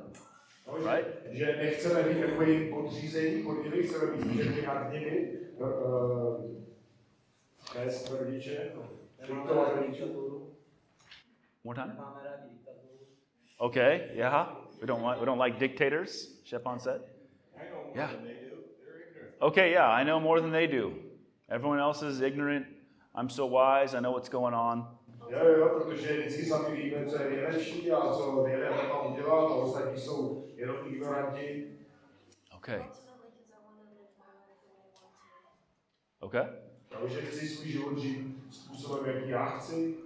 No, 0.67 0.77
Right. 0.77 1.07
že 1.31 1.57
nechceme 1.57 2.03
být 2.03 2.21
takový 2.21 2.71
podřízení, 2.71 3.43
pod 3.43 3.57
chceme 3.63 4.17
být 4.17 4.31
všechny 4.31 4.67
nad 4.67 4.93
nimi. 4.93 5.33
Rodiče. 8.11 8.73
Diktovat 9.27 9.77
rodičům. 9.77 10.53
More 11.65 11.83
time? 11.83 11.97
Máme 11.99 12.21
rádi 12.25 12.49
diktaturu. 12.51 12.99
Okay, 13.59 14.01
yeah. 14.13 14.57
We 14.81 14.87
don't 14.87 15.03
want 15.03 15.21
we 15.21 15.27
don't 15.27 15.43
like 15.45 15.59
dictators, 15.59 16.43
Shepon 16.45 16.79
said. 16.81 17.01
Yeah. 17.95 18.11
Okay, 19.41 19.71
yeah, 19.71 20.01
I 20.01 20.05
know 20.05 20.21
more 20.21 20.41
than 20.41 20.51
they 20.53 20.67
do. 20.67 20.93
Everyone 21.49 21.81
else 21.81 22.07
is 22.07 22.21
ignorant. 22.21 22.67
I'm 23.15 23.31
so 23.31 23.47
wise, 23.47 23.95
I 23.97 24.01
know 24.01 24.13
what's 24.13 24.29
going 24.29 24.55
on. 24.55 24.98
Jo, 25.29 25.49
jo, 25.49 25.69
protože 25.69 26.21
vždycky 26.21 26.45
sami 26.45 26.77
víme, 26.77 27.07
co 27.07 27.23
je 27.23 27.31
nejlepší 27.31 27.93
a 27.93 28.13
co 28.13 28.43
nejlépe 28.43 28.89
mám 28.89 29.13
udělat 29.13 29.51
a 29.51 29.55
ostatní 29.55 30.01
jsou 30.01 30.47
jenom 30.57 30.77
ignoranti. 30.87 31.79
Okay. 32.57 32.85
Okay? 36.21 36.47
Takže 36.89 37.23
chci 37.23 37.49
svůj 37.49 37.69
život 37.69 37.99
žít 37.99 38.45
způsobem, 38.51 39.17
jaký 39.17 39.29
já 39.29 39.47
chci. 39.47 39.97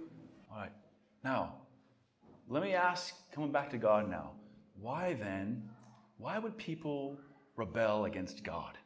All 0.49 0.63
right. 0.63 0.77
Now, 1.23 1.47
let 2.47 2.63
me 2.63 2.75
ask, 2.75 3.15
coming 3.33 3.51
back 3.51 3.69
to 3.69 3.77
God 3.77 4.09
now, 4.09 4.35
why 4.75 5.15
then, 5.15 5.69
why 6.19 6.39
would 6.39 6.55
people 6.65 7.23
rebel 7.57 8.03
against 8.05 8.45
God? 8.45 8.77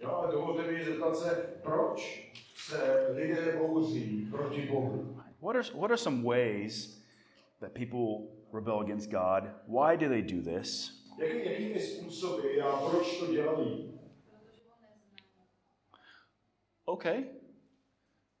Jo, 0.00 0.10
ale 0.10 0.32
dovolte 0.32 0.72
mi 0.72 0.84
zeptat 0.84 1.16
se, 1.16 1.60
proč 1.62 2.30
se 2.54 3.06
lidé 3.14 3.56
bouří 3.58 4.28
proti 4.30 4.62
Bohu? 4.62 5.25
What 5.40 5.56
are, 5.56 5.64
what 5.74 5.90
are 5.90 5.96
some 5.96 6.22
ways 6.22 7.02
that 7.60 7.74
people 7.74 8.36
rebel 8.52 8.80
against 8.80 9.10
God? 9.10 9.50
Why 9.66 9.96
do 9.96 10.08
they 10.08 10.22
do 10.22 10.42
this? 10.42 10.92
Jaký, 11.18 11.50
jakými 11.50 11.80
způsoby 11.80 12.60
a 12.62 12.90
proč 12.90 13.18
to 13.20 13.26
dělají? 13.26 13.98
Okay. 16.84 17.24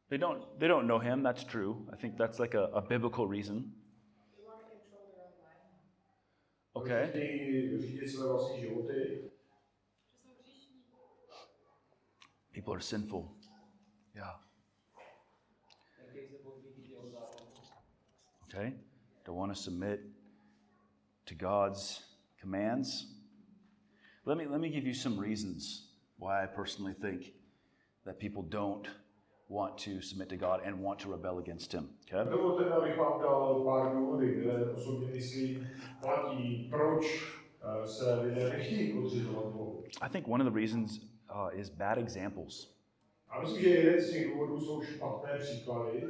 They 0.08 0.18
don't, 0.18 0.58
they 0.58 0.68
don't 0.68 0.86
know 0.86 0.98
him, 0.98 1.22
that's 1.22 1.44
true. 1.44 1.86
I 1.92 1.96
think 1.96 2.16
that's 2.16 2.38
like 2.38 2.54
a, 2.54 2.64
a 2.72 2.80
biblical 2.80 3.26
reason. 3.26 3.72
Okay. 6.72 7.08
Chtějí 7.08 7.78
řídit 7.78 8.08
své 8.08 8.26
vlastní 8.26 8.60
životy. 8.60 9.30
People 12.52 12.74
are 12.74 12.82
sinful. 12.82 13.36
Yeah. 14.14 14.40
Jaký 15.98 16.26
se 16.26 16.42
bouří 16.44 16.68
díky 16.76 16.92
jeho 16.92 17.08
zákonu. 17.10 17.46
Okay. 18.56 18.72
Don't 19.26 19.36
want 19.36 19.54
to 19.54 19.60
submit 19.60 20.00
to 21.26 21.34
God's 21.34 22.02
commands? 22.40 23.06
Let 24.24 24.38
me, 24.38 24.46
let 24.46 24.60
me 24.60 24.70
give 24.70 24.86
you 24.86 24.94
some 24.94 25.18
reasons 25.18 25.88
why 26.18 26.42
I 26.42 26.46
personally 26.46 26.94
think 26.94 27.32
that 28.06 28.18
people 28.18 28.42
don't 28.42 28.88
want 29.48 29.76
to 29.78 30.00
submit 30.00 30.30
to 30.30 30.36
God 30.36 30.60
and 30.64 30.80
want 30.80 30.98
to 31.00 31.08
rebel 31.08 31.38
against 31.38 31.72
Him. 31.72 31.90
Okay? 32.06 32.30
Dovolte 32.30 32.70
abych 32.70 32.98
vám 32.98 33.20
dal 33.20 33.64
pár 33.64 33.96
důvody, 33.96 34.34
které 34.40 34.64
osobně 34.64 35.06
myslím 35.06 35.68
platí, 36.00 36.68
proč 36.70 37.06
se 37.84 38.14
lidé 38.14 38.48
nechtějí 38.48 38.92
podřizovat 38.92 39.44
Bohu. 39.44 39.84
I 40.00 40.08
think 40.08 40.28
one 40.28 40.44
of 40.44 40.52
the 40.52 40.60
reasons 40.60 41.00
uh, 41.34 41.60
is 41.60 41.68
bad 41.68 41.98
examples. 41.98 42.76
A 43.28 43.40
myslím, 43.40 43.62
že 43.62 43.68
jeden 43.68 44.00
z 44.00 44.10
těch 44.10 44.26
důvodů 44.26 44.60
jsou 44.60 44.82
špatné 44.82 45.38
příklady. 45.38 46.02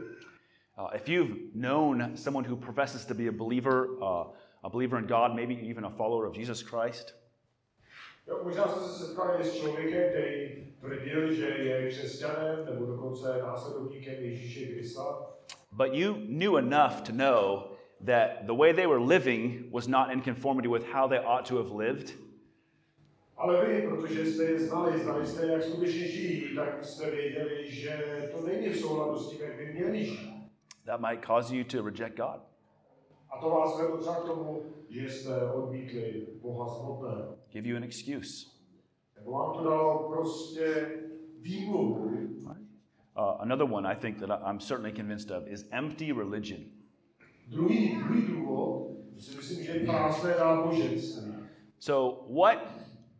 Uh, 0.78 0.88
if 0.94 1.08
you've 1.08 1.54
known 1.54 2.16
someone 2.16 2.44
who 2.44 2.54
professes 2.54 3.06
to 3.06 3.14
be 3.14 3.28
a 3.28 3.32
believer, 3.32 3.88
uh, 4.02 4.24
a 4.62 4.68
believer 4.68 4.98
in 4.98 5.06
God, 5.06 5.34
maybe 5.34 5.54
even 5.54 5.84
a 5.84 5.90
follower 5.90 6.26
of 6.26 6.36
Jesus 6.36 6.62
Christ, 6.62 7.14
možná 8.44 8.68
jste 8.68 8.80
se 8.80 9.06
setkali 9.06 9.44
s 9.44 9.54
člověkem, 9.54 10.10
který 10.10 10.66
tvrdil, 10.80 11.32
že 11.32 11.46
je 11.46 11.88
křesťanem 11.88 12.66
nebo 12.66 12.86
dokonce 12.86 13.38
následovníkem 13.42 14.14
Ježíše 14.18 14.66
Krista, 14.66 15.02
but 15.72 15.94
you 15.94 16.14
knew 16.14 16.56
enough 16.56 17.00
to 17.06 17.12
know 17.12 17.62
that 18.06 18.46
the 18.46 18.54
way 18.54 18.72
they 18.72 18.86
were 18.86 19.00
living 19.00 19.72
was 19.72 19.86
not 19.86 20.10
in 20.10 20.22
conformity 20.22 20.68
with 20.68 20.84
how 20.92 21.08
they 21.08 21.18
ought 21.18 21.48
to 21.48 21.56
have 21.56 21.70
lived, 21.76 22.12
ale 23.36 23.66
vy, 23.66 23.88
protože 23.88 24.26
jste 24.26 24.44
je 24.44 24.58
znali, 24.58 24.98
znali 24.98 25.26
jste, 25.26 25.46
jak 25.46 25.62
skutečně 25.62 26.08
žijí, 26.08 26.56
tak 26.56 26.84
jste 26.84 27.10
věděli, 27.10 27.70
že 27.70 28.02
to 28.32 28.46
není 28.46 28.68
v 28.68 28.76
souladu 28.76 29.18
s 29.18 29.30
tím, 29.30 29.40
jak 29.40 29.56
by 29.56 29.72
měli 29.72 30.04
žít. 30.04 30.35
That 30.86 31.00
might 31.00 31.22
cause 31.22 31.54
you 31.54 31.64
to 31.64 31.82
reject 31.82 32.16
God. 32.16 32.40
A 33.30 33.40
to 33.40 33.50
vás 33.50 33.80
vedlo 33.80 33.96
třeba 33.96 34.14
k 34.14 34.24
tomu, 34.24 34.62
že 34.88 35.10
jste 35.10 35.50
odmítli 35.50 36.26
Boha 36.42 36.68
samotného. 36.68 37.38
Give 37.52 37.68
you 37.68 37.76
an 37.76 37.84
excuse. 37.84 38.46
Nebo 39.16 39.30
vám 39.30 39.52
to 39.54 39.64
dalo 39.64 40.08
prostě 40.08 40.88
výmluvu. 41.40 42.26
Uh, 43.16 43.40
another 43.40 43.64
one 43.72 43.86
I 43.86 43.96
think 43.96 44.18
that 44.18 44.30
I'm 44.44 44.60
certainly 44.60 44.92
convinced 44.92 45.30
of 45.30 45.48
is 45.48 45.64
empty 45.70 46.12
religion. 46.12 46.60
Druhý, 47.48 47.96
druhý 47.96 48.26
důvod, 48.26 48.90
si 49.18 49.36
myslím, 49.36 49.64
že 49.64 49.72
je 49.72 49.86
prázdné 49.86 50.34
náboženství. 50.38 51.32
So, 51.78 52.24
what, 52.28 52.58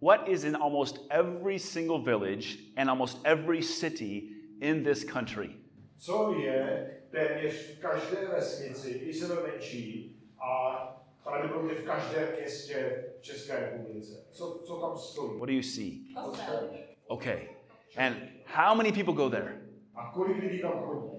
what 0.00 0.28
is 0.28 0.44
in 0.44 0.56
almost 0.56 1.06
every 1.11 1.58
single 1.58 1.99
village 1.99 2.58
and 2.76 2.90
almost 2.90 3.18
every 3.25 3.62
city 3.62 4.28
in 4.61 4.85
this 4.85 5.04
country? 5.04 5.50
Co 5.99 6.32
je 6.32 6.90
téměř 7.16 7.76
v 7.76 7.80
každé 7.80 8.26
vesnici, 8.26 8.90
i 8.90 9.14
sebe 9.14 9.35
menší, 9.42 10.16
a 10.40 10.82
pravděpodobně 11.25 11.75
v 11.75 11.85
každém 11.85 12.28
městě 12.38 13.04
v 13.18 13.23
České 13.23 13.61
republice. 13.61 14.26
Co, 14.30 14.62
co 14.64 14.80
tam 14.80 14.96
stojí? 14.96 15.38
What 15.38 15.46
do 15.46 15.52
you 15.52 15.62
see? 15.62 15.90
Kostel. 16.25 16.70
Okay. 17.06 17.49
And 17.96 18.16
how 18.44 18.75
many 18.75 18.92
people 18.92 19.14
go 19.14 19.30
there? 19.30 19.61
A 19.94 20.11
kolik 20.14 20.42
lidí 20.42 20.61
tam 20.61 20.73
chodí? 20.73 21.11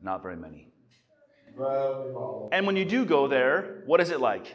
Not 0.00 0.22
very 0.22 0.36
many. 0.36 0.66
Velmi 1.56 2.12
málo. 2.12 2.48
And 2.52 2.66
when 2.66 2.76
you 2.76 2.84
do 2.84 3.04
go 3.04 3.28
there, 3.28 3.82
what 3.86 4.00
is 4.00 4.10
it 4.10 4.20
like? 4.20 4.50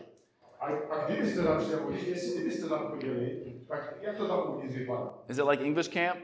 A, 0.59 0.65
a 0.65 1.05
kdybyste 1.05 1.43
tam 1.43 1.65
šli, 1.65 1.75
nebo 1.75 1.91
jestli 1.91 2.35
kdybyste 2.35 2.69
tam 2.69 2.87
chodili, 2.87 3.41
tak 3.67 3.95
jak 4.01 4.17
to 4.17 4.27
tam 4.27 4.49
uvnitř 4.49 4.75
vypadá? 4.75 5.13
Is 5.29 5.37
it 5.37 5.45
like 5.45 5.63
English 5.63 5.89
camp? 5.89 6.19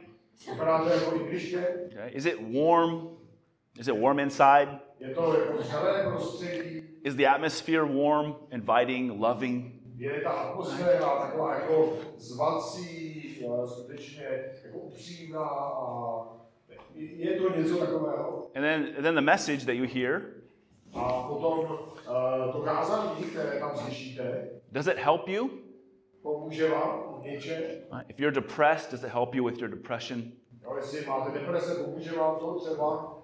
Vypadá 0.51 0.84
to 0.84 0.89
jako 0.89 1.12
Engliště? 1.12 1.67
Okay. 1.91 2.12
Is 2.13 2.25
it 2.25 2.36
warm? 2.53 3.17
Is 3.79 3.88
it 3.88 4.01
warm 4.01 4.19
inside? 4.19 4.79
Je 5.00 5.10
to 5.15 5.39
jako 5.39 5.63
zelené 5.63 6.10
prostředí? 6.10 6.84
Is 7.03 7.15
the 7.15 7.25
atmosphere 7.27 7.86
warm, 7.86 8.36
inviting, 8.51 9.22
loving? 9.22 9.74
Je 9.98 10.22
ta 10.22 10.29
atmosféra 10.29 11.15
taková 11.19 11.53
jako 11.55 11.93
zvací, 12.18 13.46
a 13.63 13.68
skutečně 13.68 14.24
jako 14.66 14.77
upřímná 14.77 15.44
a 15.46 16.24
je 16.96 17.35
to 17.40 17.57
něco 17.57 17.77
takového. 17.77 18.51
And 18.55 18.61
then, 18.61 18.87
and 18.98 19.03
then 19.03 19.16
the 19.16 19.22
message 19.22 19.66
that 19.66 19.75
you 19.75 19.85
hear, 19.94 20.22
A 20.94 21.24
potom 21.27 21.59
uh, 21.59 22.51
to 22.51 22.61
kázání, 22.61 23.24
které 23.24 23.59
tam 23.59 23.77
slyšíte, 23.77 24.50
does 24.72 24.87
it 24.87 24.98
help 24.98 25.27
you? 25.27 25.50
pomůže 26.22 26.70
vám 26.70 27.20
v 27.22 27.24
něčem. 27.24 27.61
Right? 27.61 28.09
If 28.09 28.20
you're 28.20 28.42
depressed, 28.42 28.92
does 28.92 29.03
it 29.03 29.09
help 29.09 29.35
you 29.35 29.46
with 29.46 29.61
your 29.61 29.70
depression? 29.70 30.24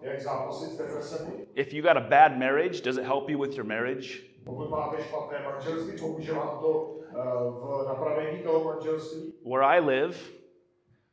Jo, 0.04 0.12
jestli 0.12 0.30
máte 0.30 0.34
deprese, 0.34 0.34
pomůže 0.34 0.34
vám 0.34 0.48
to 0.48 0.54
třeba, 0.54 0.64
jak 0.64 0.70
zápasit 0.70 0.70
s 0.70 0.78
depresemi. 0.78 1.48
If 1.56 1.74
you 1.74 1.82
got 1.82 1.98
a 1.98 2.00
bad 2.00 2.38
marriage, 2.38 2.82
does 2.82 2.98
it 2.98 3.04
help 3.04 3.30
you 3.30 3.42
with 3.42 3.58
your 3.58 3.66
marriage? 3.66 4.20
Pokud 4.44 4.70
máte 4.70 5.04
špatné 5.04 5.40
manželství, 5.44 6.00
pomůže 6.00 6.34
vám 6.34 6.60
to 6.60 7.00
eh, 7.10 7.14
v 7.50 7.86
napravení 7.88 8.40
toho 8.40 8.64
manželství. 8.64 9.34
Where 9.46 9.66
I 9.66 9.80
live, 9.80 10.18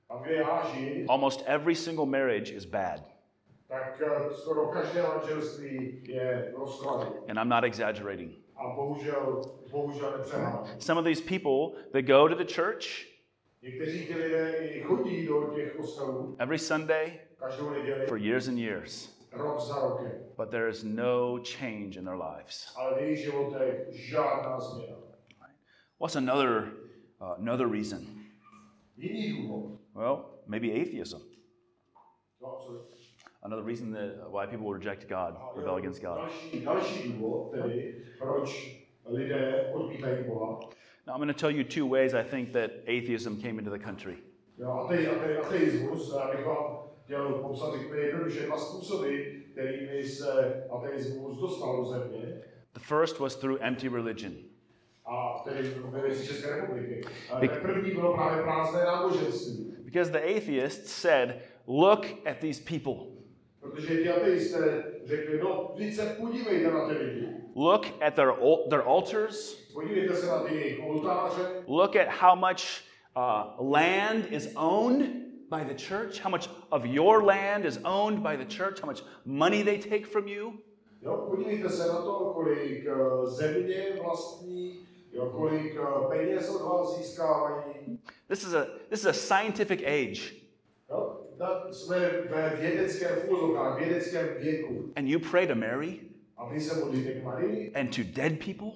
A 0.09 0.17
kde 0.17 0.35
já 0.35 0.67
žiji, 0.75 1.07
almost 1.09 1.45
every 1.47 1.75
single 1.75 2.07
marriage 2.07 2.55
is 2.55 2.65
bad. 2.65 3.01
tak 3.69 4.03
eh, 4.07 4.35
skoro 4.35 4.67
každé 4.67 5.03
manželství 5.03 6.03
je 6.09 6.53
v 6.55 6.59
rozkladu. 6.59 7.25
And 7.29 7.39
I'm 7.39 7.49
not 7.49 7.65
exaggerating. 7.65 8.33
A 8.57 8.69
bohužel, 8.69 9.41
bohužel 9.71 10.13
nepřehánám. 10.19 10.67
Some 10.79 11.01
of 11.01 11.07
these 11.07 11.23
people 11.23 11.83
that 11.93 12.03
go 12.03 12.29
to 12.29 12.35
the 12.35 12.55
church 12.55 13.11
Někteří 13.63 14.07
ti 14.07 14.15
lidé 14.15 14.57
i 14.59 14.81
chodí 14.81 15.27
do 15.27 15.53
těch 15.55 15.73
kostelů 15.77 16.37
every 16.39 16.59
Sunday 16.59 17.21
for 18.09 18.17
years 18.19 18.49
and 18.49 18.59
years, 18.59 19.09
rok 19.33 19.61
za 19.61 19.75
rokem. 19.75 20.13
but 20.37 20.51
there 20.51 20.69
is 20.69 20.85
no 20.85 21.39
change 21.39 21.97
in 21.97 22.05
their 22.05 22.17
lives. 22.17 22.73
Ale 22.77 22.95
v 22.95 23.03
jejich 23.03 23.19
životech 23.25 23.89
žádná 23.93 24.61
změna. 24.61 24.97
What's 25.99 26.17
another, 26.17 26.73
uh, 27.21 27.35
another 27.39 27.67
reason? 27.67 28.07
Well, 29.95 30.25
maybe 30.47 30.73
atheism. 30.73 31.21
Another 33.43 33.63
reason 33.63 33.93
that 33.93 34.31
why 34.31 34.47
people 34.47 34.67
will 34.67 34.75
reject 34.79 35.09
God, 35.09 35.35
rebel 35.57 35.77
against 35.77 36.03
God. 36.03 36.17
Další, 36.19 36.61
další 36.65 37.13
důvod, 37.13 37.51
tedy 37.51 38.05
proč 38.19 38.77
lidé 39.07 39.71
odmítají 39.75 40.25
Boha. 40.25 40.61
Now, 41.07 41.15
I'm 41.15 41.21
going 41.21 41.35
to 41.35 41.41
tell 41.41 41.51
you 41.51 41.65
two 41.65 41.87
ways 41.87 42.15
I 42.15 42.23
think 42.23 42.53
that 42.53 42.71
atheism 42.87 43.41
came 43.41 43.59
into 43.59 43.71
the 43.71 43.79
country. 43.79 44.17
Chtěl 47.11 47.33
popsat 47.33 47.75
jednoduše 47.95 48.47
dva 48.47 48.59
způsoby, 48.59 49.17
kterými 49.53 50.05
se 50.05 50.65
ateismus 50.71 51.41
dostal 51.41 51.77
do 51.77 51.85
země. 51.85 52.43
The 52.75 52.81
first 52.81 53.19
was 53.19 53.37
through 53.37 53.59
empty 53.61 53.89
religion. 53.89 54.33
A 55.07 55.43
tedy 55.45 55.63
ve 55.69 56.03
věci 56.03 56.27
České 56.27 56.57
republiky. 56.57 57.01
První 57.63 57.91
bylo 57.91 58.15
právě 58.15 58.43
prázdné 58.43 58.85
náboženství. 58.85 59.75
Because 59.85 60.13
the 60.13 60.19
atheists 60.19 60.93
said, 60.93 61.37
Look 61.67 62.07
at 62.27 62.39
these 62.39 62.63
people. 62.69 63.07
Protože 63.61 64.03
ti 64.03 64.11
ateisté 64.11 64.85
řekli, 65.05 65.39
no, 65.39 65.73
vždyť 65.75 65.95
se 65.95 66.17
podívejte 66.21 66.71
na 66.71 66.89
ty 66.89 66.95
lidi. 66.95 67.27
Look 67.57 67.87
at 68.03 68.15
their, 68.15 68.33
their 68.69 68.83
altars. 68.87 69.55
Podívejte 69.73 70.15
se 70.15 70.27
na 70.27 70.41
ty 70.41 70.55
jejich 70.55 70.81
oltáře. 70.87 71.43
Look 71.67 71.97
at 71.97 72.09
how 72.09 72.37
much 72.37 72.83
uh, 73.17 73.71
land 73.73 74.33
is 74.33 74.53
owned 74.57 75.30
by 75.51 75.65
the 75.65 75.75
church, 75.75 76.21
how 76.21 76.31
much 76.31 76.49
of 76.71 76.87
your 76.87 77.25
land 77.25 77.65
is 77.65 77.79
owned 77.85 78.23
by 78.23 78.37
the 78.37 78.45
church, 78.45 78.81
how 78.81 78.87
much 78.87 79.03
money 79.25 79.63
they 79.63 79.79
take 79.79 80.07
from 80.07 80.29
you. 80.29 80.53
Jo, 81.03 81.27
podívejte 81.31 81.71
se 81.71 81.89
na 81.89 82.01
to, 82.01 82.33
kolik 82.35 82.87
uh, 82.87 83.27
země 83.27 83.87
vlastní, 84.03 84.87
jo, 85.13 85.31
kolik 85.31 85.81
uh, 85.81 86.11
peněz 86.11 86.49
od 86.49 86.63
vás 86.63 86.99
získávají. 86.99 87.99
This 88.29 88.45
is 88.45 88.55
a, 88.55 88.67
this 88.89 89.01
is 89.01 89.07
a 89.07 89.13
scientific 89.13 89.81
age. 89.81 90.35
Jo, 90.91 91.21
jsme 91.71 91.99
ve 92.31 92.57
vědeckém 92.61 93.19
vědeckém 93.79 94.29
věku. 94.39 94.93
And 94.97 95.09
you 95.09 95.21
pray 95.31 95.47
to 95.47 95.55
Mary 95.55 96.01
A 96.37 96.49
vy 96.49 96.61
se 96.61 96.85
modlíte 96.85 97.13
k 97.13 97.25
Marii 97.25 97.73
and 97.75 97.97
to 97.97 98.03
dead 98.05 98.33
people? 98.39 98.73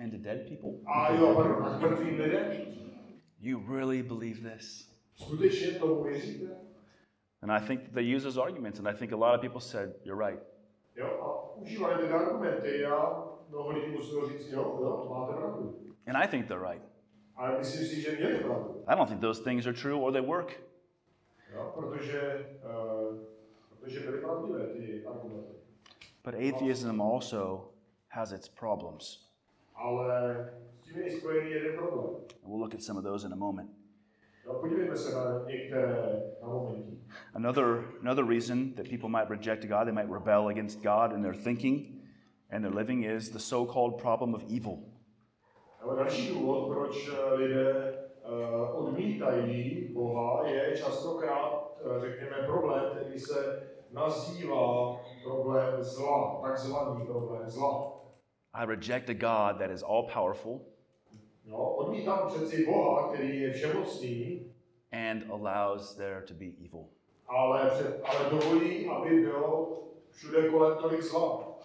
And 0.00 0.10
to 0.10 0.18
dead 0.18 0.38
people? 0.48 0.70
a 0.86 1.12
jo, 1.12 1.38
a 1.38 1.78
mrtvým 1.78 2.20
lidem. 2.20 2.85
You 3.40 3.62
really 3.74 4.02
believe 4.02 4.50
this? 4.50 4.90
Skutečně 5.14 5.78
tomu 5.78 6.02
věříte? 6.04 6.56
And 7.42 7.52
I 7.52 7.66
think 7.66 7.92
they 7.92 8.16
use 8.16 8.24
those 8.24 8.40
arguments, 8.40 8.78
and 8.78 8.88
I 8.88 8.94
think 8.94 9.12
a 9.12 9.16
lot 9.16 9.34
of 9.34 9.40
people 9.40 9.60
said, 9.60 9.94
You're 10.04 10.30
right. 10.30 10.42
Jo, 10.96 11.06
a 11.06 11.56
užívali 11.56 12.06
ty 12.06 12.12
argumenty. 12.12 12.80
Já 12.80 13.26
mnoho 13.48 13.70
lidí 13.70 13.92
muselo 13.92 14.28
říct, 14.28 14.52
jo, 14.52 14.78
jo, 14.82 15.06
máte 15.10 15.32
pravdu. 15.32 15.78
And 16.06 16.16
I 16.16 16.28
think 16.28 16.46
they're 16.46 16.72
right. 16.72 16.82
Ale 17.36 17.58
myslím 17.58 17.86
si, 17.86 18.00
že 18.00 18.16
měli 18.16 18.38
pravdu. 18.38 18.84
I 18.86 18.96
don't 18.96 19.08
think 19.08 19.20
those 19.20 19.42
things 19.44 19.66
are 19.66 19.76
true 19.76 20.00
or 20.00 20.12
they 20.12 20.22
work. 20.22 20.60
Jo, 21.54 21.72
protože, 21.74 22.46
protože 23.68 24.00
byly 24.00 24.20
pravdivé 24.20 24.66
ty 24.66 25.06
argumenty. 25.06 25.52
But 26.24 26.34
atheism 26.34 27.00
also 27.00 27.70
has 28.08 28.32
its 28.32 28.48
problems. 28.48 29.30
And 32.42 32.50
we'll 32.50 32.60
look 32.60 32.74
at 32.74 32.82
some 32.82 32.96
of 32.96 33.04
those 33.04 33.24
in 33.24 33.32
a 33.32 33.36
moment. 33.36 33.68
Another, 37.34 37.84
another 38.00 38.24
reason 38.24 38.74
that 38.76 38.88
people 38.88 39.08
might 39.08 39.28
reject 39.28 39.68
God, 39.68 39.88
they 39.88 39.92
might 39.92 40.08
rebel 40.08 40.48
against 40.48 40.82
God 40.82 41.12
in 41.12 41.22
their 41.22 41.34
thinking, 41.34 42.00
And 42.50 42.64
their 42.64 42.70
living 42.70 43.02
is 43.02 43.30
the 43.30 43.40
so 43.40 43.66
called 43.66 43.98
problem 43.98 44.34
of 44.34 44.44
evil. 44.48 44.92
I 58.54 58.64
reject 58.64 59.10
a 59.10 59.14
God 59.14 59.58
that 59.58 59.70
is 59.70 59.82
all 59.82 60.08
powerful 60.08 60.75
and 64.92 65.22
allows 65.30 65.96
there 65.96 66.22
to 66.22 66.34
be 66.34 66.54
evil. 66.58 66.88
ale, 67.28 67.70
ale 68.04 68.30
dovolí, 68.30 68.86
aby 68.88 69.20
bylo 69.20 69.82
všude 70.10 70.48
kolem 70.50 70.78
tolik 70.78 71.02
zla. 71.02 71.56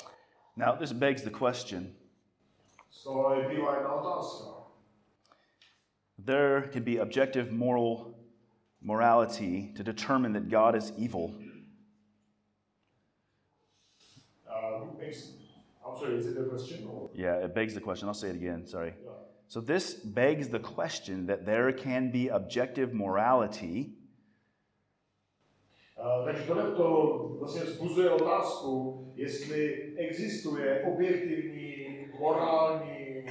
Now, 0.56 0.76
this 0.76 0.92
begs 0.94 1.22
the 1.22 1.30
question 1.30 1.96
Z 2.92 3.04
toho 3.04 3.30
vyplývá 3.36 3.76
jedna 3.76 3.94
otázka. 3.94 4.52
there 6.26 6.62
can 6.72 6.84
be 6.84 6.98
objective 7.02 7.52
moral 7.52 8.14
morality 8.82 9.72
to 9.76 9.84
determine 9.84 10.34
that 10.34 10.50
God 10.50 10.76
is 10.76 10.92
evil. 10.98 11.34
Uh, 14.48 14.86
makes- 15.00 15.34
I'm 15.86 15.96
sorry, 15.98 16.18
is 16.18 16.28
it 16.28 16.38
a 16.38 16.44
question? 16.50 16.88
Or? 16.88 17.10
Yeah, 17.14 17.46
it 17.46 17.54
begs 17.54 17.74
the 17.74 17.82
question. 17.82 18.08
I'll 18.08 18.14
say 18.14 18.30
it 18.30 18.36
again, 18.36 18.68
sorry. 18.68 18.94
Yeah. 19.04 19.12
So, 19.52 19.60
this 19.60 19.96
begs 19.96 20.48
the 20.48 20.60
question 20.60 21.26
that 21.26 21.46
there 21.46 21.74
can 21.74 22.10
be 22.10 22.30
objective 22.30 22.94
morality 22.94 23.98
takže 26.26 26.44
tohle 26.48 26.72
to 26.72 27.18
vlastně 27.40 27.64
vzbuzuje 27.64 28.10
otázku, 28.10 29.06
jestli 29.16 29.74
existuje 29.98 30.84
objektivní, 30.94 31.88
morální 32.20 33.24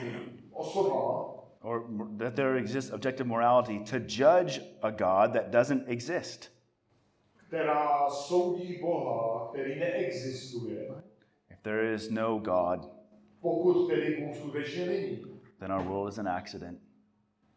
osoba, 0.52 1.34
or 1.62 1.84
that 2.18 2.34
there 2.34 2.58
exists 2.58 2.92
objective 2.92 3.28
morality 3.28 3.78
to 3.78 3.96
judge 3.96 4.60
a 4.82 4.90
God 4.90 5.32
that 5.32 5.50
doesn't 5.50 5.82
exist. 5.86 6.52
která 7.48 8.10
soudí 8.10 8.78
Boha, 8.80 9.48
který 9.52 9.78
neexistuje, 9.78 10.88
If 11.50 11.60
there 11.62 11.94
is 11.94 12.10
no 12.10 12.38
God, 12.38 12.90
pokud 13.40 13.88
tedy 13.88 14.16
Bůh 14.20 14.36
skutečně 14.36 14.86
není. 14.86 15.29
Then 15.60 15.70
our 15.70 15.82
world 15.82 16.12
is 16.12 16.18
an 16.18 16.28
accident. 16.28 16.78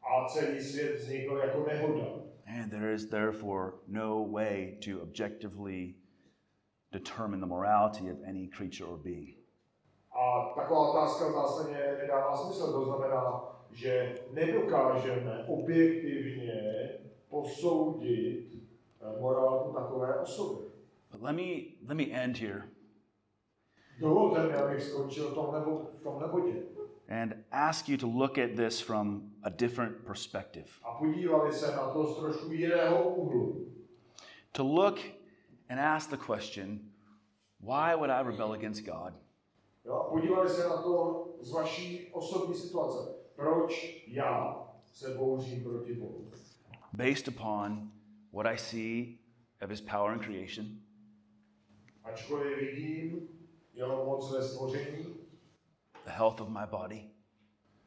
A 0.03 0.27
celý 0.27 0.61
svět 0.61 0.95
vznikl 0.95 1.37
jako 1.37 1.65
nehoda. 1.67 2.05
And 2.47 2.71
there 2.71 2.93
is 2.93 3.05
therefore 3.05 3.71
no 3.87 4.23
way 4.31 4.77
to 4.85 5.01
objectively 5.01 5.95
determine 6.91 7.39
the 7.39 7.47
morality 7.47 8.11
of 8.11 8.17
any 8.27 8.47
creature 8.47 8.85
or 8.85 8.97
being. 8.97 9.35
A 10.11 10.53
taková 10.55 10.89
otázka 10.89 11.29
v 11.29 11.31
zásadě 11.31 11.97
nedává 12.01 12.37
smysl. 12.37 12.71
To 12.71 12.85
znamená, 12.85 13.43
že 13.71 14.19
nedokážeme 14.33 15.45
objektivně 15.47 16.89
posoudit 17.29 18.47
eh, 18.53 19.21
morálku 19.21 19.73
takové 19.73 20.19
osoby. 20.19 20.65
But 21.11 21.21
let 21.21 21.35
me 21.35 21.43
let 21.87 21.97
me 21.97 22.03
end 22.03 22.37
here 22.37 22.63
Dovolte 23.99 24.47
mi, 24.47 24.53
abych 24.53 24.83
skončil 24.83 25.31
v 25.31 25.33
tomhle, 25.33 25.61
v 25.99 26.03
tomhle 26.03 26.27
bodě. 26.27 26.53
And 27.13 27.35
ask 27.51 27.87
you 27.87 27.97
to 27.97 28.07
look 28.07 28.37
at 28.37 28.55
this 28.55 28.81
from 28.81 29.21
a 29.43 29.49
different 29.49 30.05
perspective. 30.05 30.65
A 30.83 30.91
podívali 30.91 31.53
se 31.53 31.71
na 31.71 31.93
to 31.93 32.05
z 32.05 32.17
trošku 32.17 32.51
jiného 32.51 33.03
úhlu. 33.15 33.67
To 34.51 34.63
look 34.63 34.99
and 35.69 35.79
ask 35.79 36.09
the 36.09 36.17
question, 36.17 36.79
why 37.59 37.95
would 37.95 38.09
I 38.09 38.21
rebel 38.23 38.53
against 38.53 38.85
God? 38.85 39.13
Jo? 39.85 39.93
A 39.93 40.09
podívali 40.09 40.49
se 40.49 40.63
na 40.69 40.81
to 40.81 41.27
z 41.41 41.51
vaší 41.51 42.07
osobní 42.11 42.55
situace. 42.55 43.15
Proč 43.35 44.03
já 44.07 44.63
se 44.93 45.09
bouřím 45.09 45.63
proti 45.63 45.93
Bohu? 45.93 46.31
Based 46.93 47.27
upon 47.27 47.91
what 48.31 48.45
I 48.45 48.57
see 48.57 49.17
of 49.61 49.69
his 49.69 49.81
power 49.81 50.13
in 50.13 50.19
creation, 50.19 50.65
Ačkoliv 52.03 52.57
vidím 52.57 53.27
jeho 53.73 54.05
moc 54.05 54.33
ve 54.33 54.43
stvoření, 54.43 55.22
the 56.05 56.11
health 56.11 56.41
of 56.41 56.49
my 56.49 56.65
body, 56.65 57.09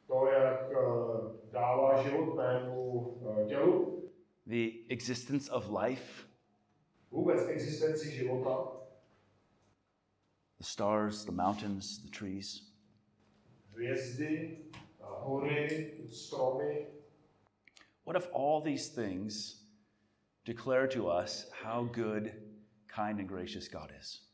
to, 0.07 0.27
jak 0.27 0.61
eh, 0.71 1.51
dává 1.53 2.03
život 2.03 2.35
mému 2.37 3.21
eh, 3.43 3.49
tělu, 3.49 4.03
the 4.47 4.69
existence 4.89 5.53
of 5.53 5.71
life, 5.71 6.27
vůbec 7.11 7.49
existenci 7.49 8.11
života, 8.11 8.73
the 10.59 10.65
stars, 10.65 11.25
the 11.25 11.33
mountains, 11.33 11.99
the 11.99 12.11
trees, 12.19 12.73
hvězdy, 13.73 14.59
eh, 14.73 15.05
hory, 15.05 15.93
stromy, 16.13 16.87
What 18.05 18.17
if 18.17 18.29
all 18.33 18.61
these 18.63 18.89
things 18.89 19.63
declare 20.45 20.87
to 20.89 21.09
us 21.09 21.51
how 21.65 21.85
good, 21.85 22.33
kind, 22.87 23.19
and 23.19 23.29
gracious 23.29 23.69
God 23.69 23.91
is? 24.01 24.27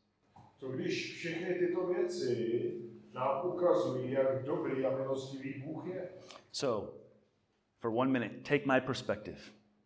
co 0.58 0.68
když 0.68 1.14
všechny 1.16 1.54
tyto 1.54 1.86
věci 1.86 2.72
nám 3.14 3.46
ukazují, 3.46 4.10
jak 4.10 4.44
dobrý 4.44 4.86
a 4.86 4.96
milostivý 4.96 5.62
Bůh 5.66 5.86
je. 5.86 6.08
So, 6.52 6.94
for 7.78 7.90
one 7.94 8.10
minute, 8.10 8.34
take 8.48 8.66
my 8.66 8.80
perspective. 8.80 9.38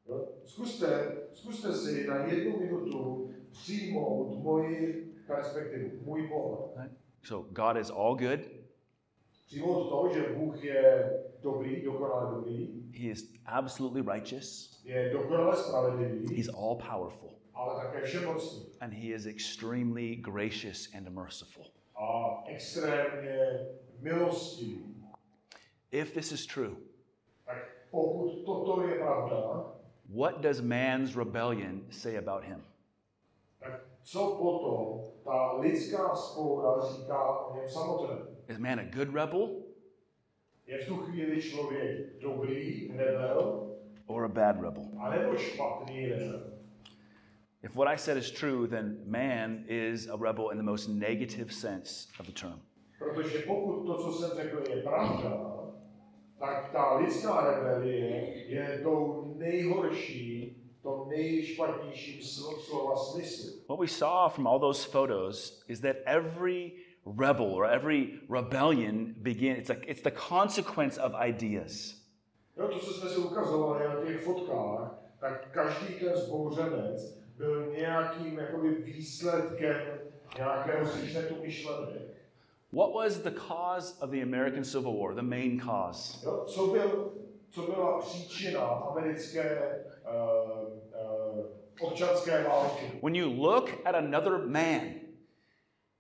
Jo? 0.09 0.29
Zkuste, 0.45 1.17
zkuste 1.33 1.73
si 1.73 2.07
na 2.07 2.17
jednu 2.17 2.61
minutu 2.61 3.31
přijmout 3.51 4.43
moji 4.43 5.13
perspektivu, 5.27 5.91
můj 6.05 6.29
pohled. 6.29 6.77
Right? 6.77 6.97
So, 7.23 7.49
God 7.53 7.77
is 7.77 7.91
all 7.91 8.15
good, 8.15 8.41
Přijmout 9.47 9.89
to, 9.89 10.15
že 10.15 10.35
Bůh 10.35 10.65
je 10.65 11.13
dobrý, 11.43 11.83
dokonale 11.85 12.35
dobrý, 12.35 12.83
He 12.93 13.11
is 13.11 13.35
absolutely 13.45 14.15
righteous, 14.15 14.81
je 14.85 15.11
dokonale 15.13 15.57
spravedlivý, 15.57 16.37
He's 16.37 16.49
all 16.49 16.77
powerful, 16.77 17.31
ale 17.55 17.85
také 17.85 18.07
všemocný 18.07 18.67
and 18.81 18.93
He 18.93 19.15
is 19.15 19.27
extremely 19.27 20.17
gracious 20.17 20.95
and 20.95 21.09
merciful. 21.09 21.65
A 21.97 22.43
extrémně 22.47 23.67
milostivý. 24.01 24.97
If 25.91 26.15
this 26.15 26.33
is 26.33 26.47
true, 26.47 26.77
Tak 27.45 27.57
pokud 27.91 28.45
toto 28.45 28.83
je 28.89 28.95
pravda, 28.95 29.65
what 30.17 30.41
does 30.41 30.61
man's 30.61 31.17
rebellion 31.17 31.87
say 31.91 32.19
about 32.19 32.45
Him? 32.45 32.65
tak 33.61 33.81
co 34.03 34.37
potom 34.39 35.11
ta 35.25 35.53
lidská 35.53 36.15
spoura 36.15 36.81
říká 36.93 37.39
o 37.47 37.57
něm 37.57 37.69
samotném? 37.69 38.19
Is 38.49 38.59
man 38.59 38.81
a 38.81 38.85
good 38.85 39.15
rebel 39.15 39.49
Je 40.67 40.79
v 40.85 40.87
tu 40.87 40.97
chvíli 40.97 41.43
člověk 41.43 42.21
dobrý, 42.21 42.91
rebel, 42.97 43.71
or 44.07 44.25
a 44.25 44.29
bad 44.29 44.57
rebel? 44.61 44.85
Anebo 47.67 47.73
špatný 47.73 47.73
rebel? 47.73 47.73
If 47.73 47.77
what 47.77 47.89
I 47.89 47.97
said 47.97 48.17
is 48.17 48.31
true, 48.31 48.67
then 48.67 48.99
man 49.07 49.65
is 49.69 50.09
a 50.09 50.17
rebel 50.17 50.51
in 50.51 50.59
the 50.59 50.63
most 50.65 50.89
negative 50.89 51.53
sense 51.53 52.09
of 52.21 52.27
the 52.27 52.33
term. 52.33 52.61
Protože 52.99 53.39
pokud 53.39 53.87
to, 53.87 54.03
co 54.03 54.13
jsem 54.13 54.31
řekl, 54.37 54.71
je 54.71 54.83
pravda, 54.83 55.57
tak 56.39 56.73
ta 56.73 56.97
lidská 56.97 57.51
rebelie 57.51 58.35
je 58.49 58.81
tou 58.83 59.35
nejhorší, 59.39 60.57
tou 60.83 61.07
nejšpatnějším 61.09 62.21
slo- 62.21 62.61
slova 62.61 62.97
smyslu. 62.97 63.53
What 63.69 63.81
we 63.81 63.89
saw 63.89 64.33
from 64.33 64.47
all 64.47 64.59
those 64.59 64.89
photos 64.89 65.65
is 65.69 65.81
that 65.81 65.97
every 66.07 66.73
rebel 67.07 67.55
or 67.55 67.67
every 67.67 68.21
rebellion 68.29 69.15
begin 69.17 69.57
it's 69.57 69.69
like 69.69 69.85
it's 69.87 70.03
the 70.03 70.11
consequence 70.11 71.01
of 71.01 71.13
ideas. 71.15 72.03
Jo, 72.57 72.69
to, 72.69 72.79
co 72.79 72.93
jsme 72.93 73.11
si 73.11 73.17
ukazovali 73.17 73.89
na 73.89 74.05
těch 74.05 74.25
fotkách, 74.25 74.99
tak 75.21 75.51
každý 75.51 75.95
ten 75.95 76.17
zbouřenec 76.17 77.26
byl 77.37 77.73
nějakým 77.77 78.39
jakoby 78.39 78.75
výsledkem 78.75 79.77
nějakého 80.39 80.87
střetu 80.87 81.37
myšlenek. 81.43 82.03
What 82.73 82.93
was 82.95 83.19
the 83.19 83.31
cause 83.31 83.95
of 84.01 84.11
the 84.11 84.23
American 84.23 84.65
Civil 84.65 84.93
War, 84.93 85.15
the 85.15 85.23
main 85.23 85.61
cause? 85.61 86.27
Jo, 86.27 86.45
co, 86.47 86.67
byl, 86.67 87.13
co 87.51 87.63
byla 87.63 87.99
příčina 87.99 88.61
americké 88.61 89.61
uh, 90.05 91.39
uh, 91.39 91.47
občanské 91.81 92.45
války? 92.45 93.01
When 93.03 93.15
you 93.15 93.43
look 93.43 93.71
at 93.85 93.95
another 93.95 94.39
man, 94.39 94.95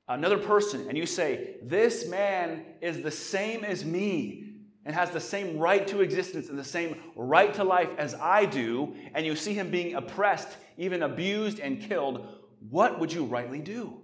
another 0.09 0.39
person, 0.39 0.81
and 0.89 0.97
you 0.97 1.07
say, 1.07 1.39
This 1.69 2.09
man 2.09 2.61
is 2.81 2.97
the 2.97 3.11
same 3.11 3.67
as 3.73 3.85
me 3.85 4.46
and 4.87 4.95
has 4.95 5.11
the 5.11 5.21
same 5.21 5.59
right 5.59 5.87
to 5.89 6.01
existence 6.01 6.49
and 6.49 6.59
the 6.59 6.65
same 6.65 6.95
right 7.17 7.53
to 7.55 7.65
life 7.65 7.91
as 7.99 8.15
I 8.15 8.47
do, 8.47 8.95
and 9.15 9.27
you 9.27 9.35
see 9.35 9.53
him 9.53 9.69
being 9.69 9.97
oppressed, 9.97 10.57
even 10.79 11.03
abused 11.03 11.59
and 11.59 11.83
killed, 11.83 12.25
what 12.71 13.01
would 13.01 13.13
you 13.13 13.25
rightly 13.25 13.59
do? 13.59 14.03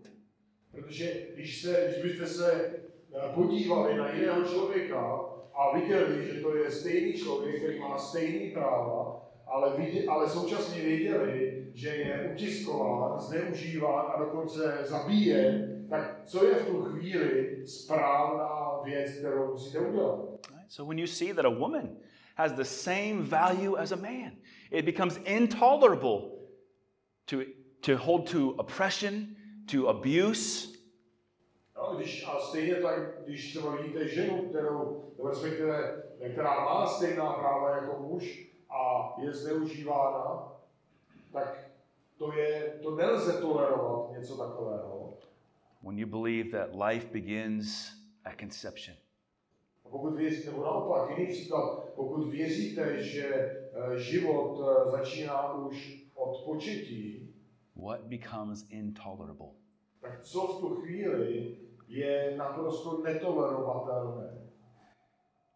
Protože 0.72 1.26
když, 1.34 1.62
se, 1.62 1.94
když 2.00 2.12
byste 2.12 2.26
se 2.26 2.74
eh, 3.14 3.34
podívali 3.34 3.96
na 3.96 4.12
jiného 4.12 4.44
člověka 4.44 5.20
a 5.54 5.78
viděli, 5.78 6.26
že 6.26 6.40
to 6.40 6.56
je 6.56 6.70
stejný 6.70 7.12
člověk, 7.12 7.56
který 7.56 7.80
má 7.80 7.98
stejný 7.98 8.50
práva, 8.50 9.22
ale, 9.46 9.76
vidě, 9.76 10.04
ale 10.08 10.28
současně 10.28 10.82
věděli, 10.82 11.66
že 11.74 11.88
je 11.88 12.30
utiskován, 12.32 13.20
zneužíván 13.20 14.12
a 14.14 14.18
dokonce 14.18 14.78
zabíjen, 14.82 15.86
tak 15.90 16.22
co 16.24 16.44
je 16.44 16.54
v 16.54 16.66
tu 16.66 16.82
chvíli 16.82 17.62
správná 17.66 18.80
věc, 18.84 19.10
kterou 19.10 19.52
musíte 19.52 19.78
udělat. 19.78 20.31
So 20.72 20.84
when 20.84 20.96
you 20.96 21.06
see 21.06 21.32
that 21.32 21.44
a 21.44 21.50
woman 21.50 21.98
has 22.34 22.54
the 22.54 22.64
same 22.64 23.22
value 23.22 23.76
as 23.76 23.92
a 23.92 23.96
man, 23.96 24.38
it 24.70 24.86
becomes 24.86 25.18
intolerable 25.26 26.48
to, 27.26 27.44
to 27.82 27.98
hold 27.98 28.26
to 28.28 28.54
oppression, 28.58 29.36
to 29.66 29.88
abuse, 29.88 30.68
No, 31.76 31.96
když, 31.96 32.26
a 32.26 32.38
stejně 32.38 32.74
tak, 32.74 33.24
když 33.24 33.50
třeba 33.50 33.76
vidíte 33.76 34.08
ženu, 34.08 34.48
kterou, 34.48 35.04
respektive, 35.28 36.02
která 36.32 36.64
má 36.64 36.86
stejná 36.86 37.32
práva 37.32 37.76
jako 37.76 38.02
muž 38.02 38.46
a 38.70 39.14
je 39.22 39.32
zneužívána, 39.32 40.52
tak 41.32 41.70
to, 42.18 42.32
je, 42.32 42.78
to 42.82 42.96
nelze 42.96 43.40
tolerovat 43.40 44.10
něco 44.18 44.36
takového. 44.36 45.18
when 45.82 45.98
you 45.98 46.06
believe 46.06 46.50
that 46.50 46.74
life 46.88 47.06
begins 47.12 47.92
at 48.24 48.40
conception. 48.40 48.96
Pokud 49.92 50.14
věříte, 50.14 50.50
nebo 50.50 50.64
naopak, 50.64 51.18
jiný 51.18 51.32
příklad, 51.32 51.84
pokud 51.94 52.28
věříte, 52.28 53.02
že 53.02 53.26
eh, 53.34 53.98
život 53.98 54.60
eh, 54.60 54.90
začíná 54.90 55.54
už 55.54 56.06
od 56.14 56.44
početí, 56.44 57.34
what 57.76 58.00
becomes 58.00 58.66
intolerable? 58.70 59.48
tak 60.00 60.22
co 60.22 60.46
v 60.46 60.60
tu 60.60 60.74
chvíli 60.74 61.56
je 61.88 62.34
naprosto 62.36 63.02
netolerovatelné. 63.02 64.48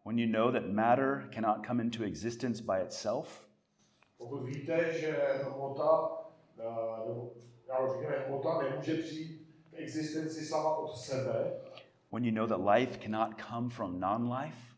When 0.05 0.19
you 0.19 0.27
know 0.31 0.51
that 0.51 0.65
matter 0.65 1.29
cannot 1.33 1.65
come 1.67 1.83
into 1.83 2.03
existence 2.03 2.63
by 2.63 2.83
itself, 2.85 3.47
Pokud 4.17 4.43
víte, 4.43 4.93
že 4.93 5.17
hmota, 5.43 6.09
eh, 6.59 7.07
nebo 7.07 7.31
já 7.67 7.79
už 7.79 7.91
řekněme, 7.91 8.25
hmota 8.27 8.61
nemůže 8.61 8.93
přijít 8.93 9.47
k 9.69 9.73
existenci 9.73 10.45
sama 10.45 10.77
od 10.77 10.97
sebe, 10.97 11.61
when 12.09 12.23
you 12.23 12.31
know 12.31 12.47
that 12.47 12.59
life 12.59 12.99
cannot 12.99 13.37
come 13.37 13.69
from 13.69 13.99
non 13.99 14.29
life, 14.29 14.73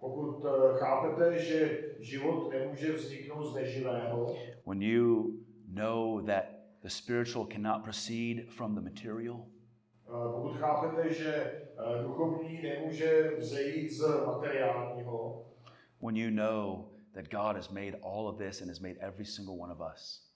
pokud 0.00 0.44
eh, 0.44 0.78
chápete, 0.78 1.38
že 1.38 1.84
život 2.00 2.50
nemůže 2.50 2.92
vzniknout 2.92 3.44
z 3.44 3.54
neživého, 3.54 4.36
when 4.66 4.82
you 4.82 5.32
know 5.68 6.20
that 6.26 6.44
the 6.82 6.88
spiritual 6.88 7.46
cannot 7.46 7.82
proceed 7.82 8.50
from 8.50 8.74
the 8.74 8.80
material, 8.80 9.46
eh, 10.06 10.32
pokud 10.32 10.56
chápete, 10.56 11.14
že 11.14 11.34
eh, 11.34 12.02
duchovní 12.02 12.62
nemůže 12.62 13.30
vzejít 13.38 13.90
z 13.90 14.26
materiálního, 14.26 15.46
when 16.00 16.16
you 16.16 16.30
know 16.30 16.88
that 17.14 17.28
God 17.30 17.56
has 17.56 17.70
made 17.70 17.98
all 18.02 18.26
of 18.26 18.38
this 18.38 18.60
and 18.60 18.68
has 18.68 18.80
made 18.80 18.96
every 19.00 19.24
single 19.24 19.54
one 19.54 19.72
of 19.72 19.80
us, 19.94 20.32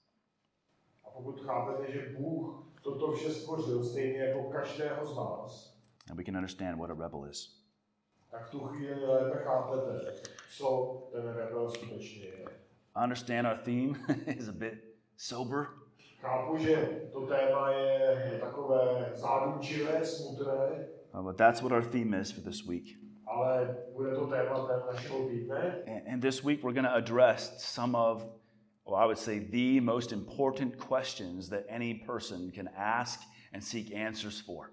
a 1.03 1.09
pokud 1.09 1.41
chápete, 1.41 1.91
že 1.91 2.15
Bůh 2.17 2.63
toto 2.81 3.11
vše 3.11 3.29
stvořil 3.29 3.83
stejně 3.83 4.17
jako 4.19 4.43
každého 4.43 5.05
z 5.05 5.15
nás, 5.15 5.76
and 6.09 6.17
we 6.17 6.23
can 6.23 6.35
understand 6.35 6.77
what 6.79 6.89
a 6.89 6.93
rebel 6.93 7.25
is. 7.25 7.53
tak 8.31 8.47
v 8.47 8.51
tu 8.51 8.59
chvíli 8.59 9.05
lépe 9.05 9.43
chápete, 9.43 10.13
co 10.57 10.67
ten 11.11 11.27
rebel 11.27 11.69
skutečně 11.69 12.23
je. 12.25 12.45
I 12.95 13.03
understand 13.03 13.47
our 13.47 13.57
theme 13.57 13.93
is 14.27 14.47
a 14.47 14.51
bit 14.53 14.73
sober, 15.17 15.67
Chápu, 16.21 16.57
že 16.57 17.01
to 17.13 17.27
téma 17.27 17.69
je, 17.71 18.29
je 18.33 18.39
takové 18.39 19.11
zádumčivé, 19.13 20.05
smutné, 20.05 20.87
uh, 21.13 21.21
but 21.23 21.37
that's 21.37 21.61
what 21.61 21.71
our 21.71 21.83
theme 21.83 22.13
is 22.21 22.31
for 22.31 22.41
this 22.41 22.65
week. 22.65 22.97
ale 23.27 23.77
bude 23.93 24.15
to 24.15 24.27
tématem 24.27 24.81
našeho 24.93 25.27
týdne. 25.29 25.83
And, 25.87 26.01
and 26.07 26.21
this 26.21 26.43
week 26.43 26.63
we're 26.63 26.73
going 26.73 26.89
to 26.89 26.95
address 26.95 27.63
some 27.63 27.95
of, 27.95 28.25
well, 28.85 28.95
I 28.95 29.05
would 29.05 29.17
say, 29.19 29.39
the 29.39 29.79
most 29.79 30.11
important 30.11 30.77
questions 30.77 31.49
that 31.49 31.65
any 31.69 31.93
person 31.93 32.51
can 32.51 32.69
ask 32.75 33.19
and 33.53 33.63
seek 33.63 33.93
answers 33.93 34.41
for. 34.41 34.71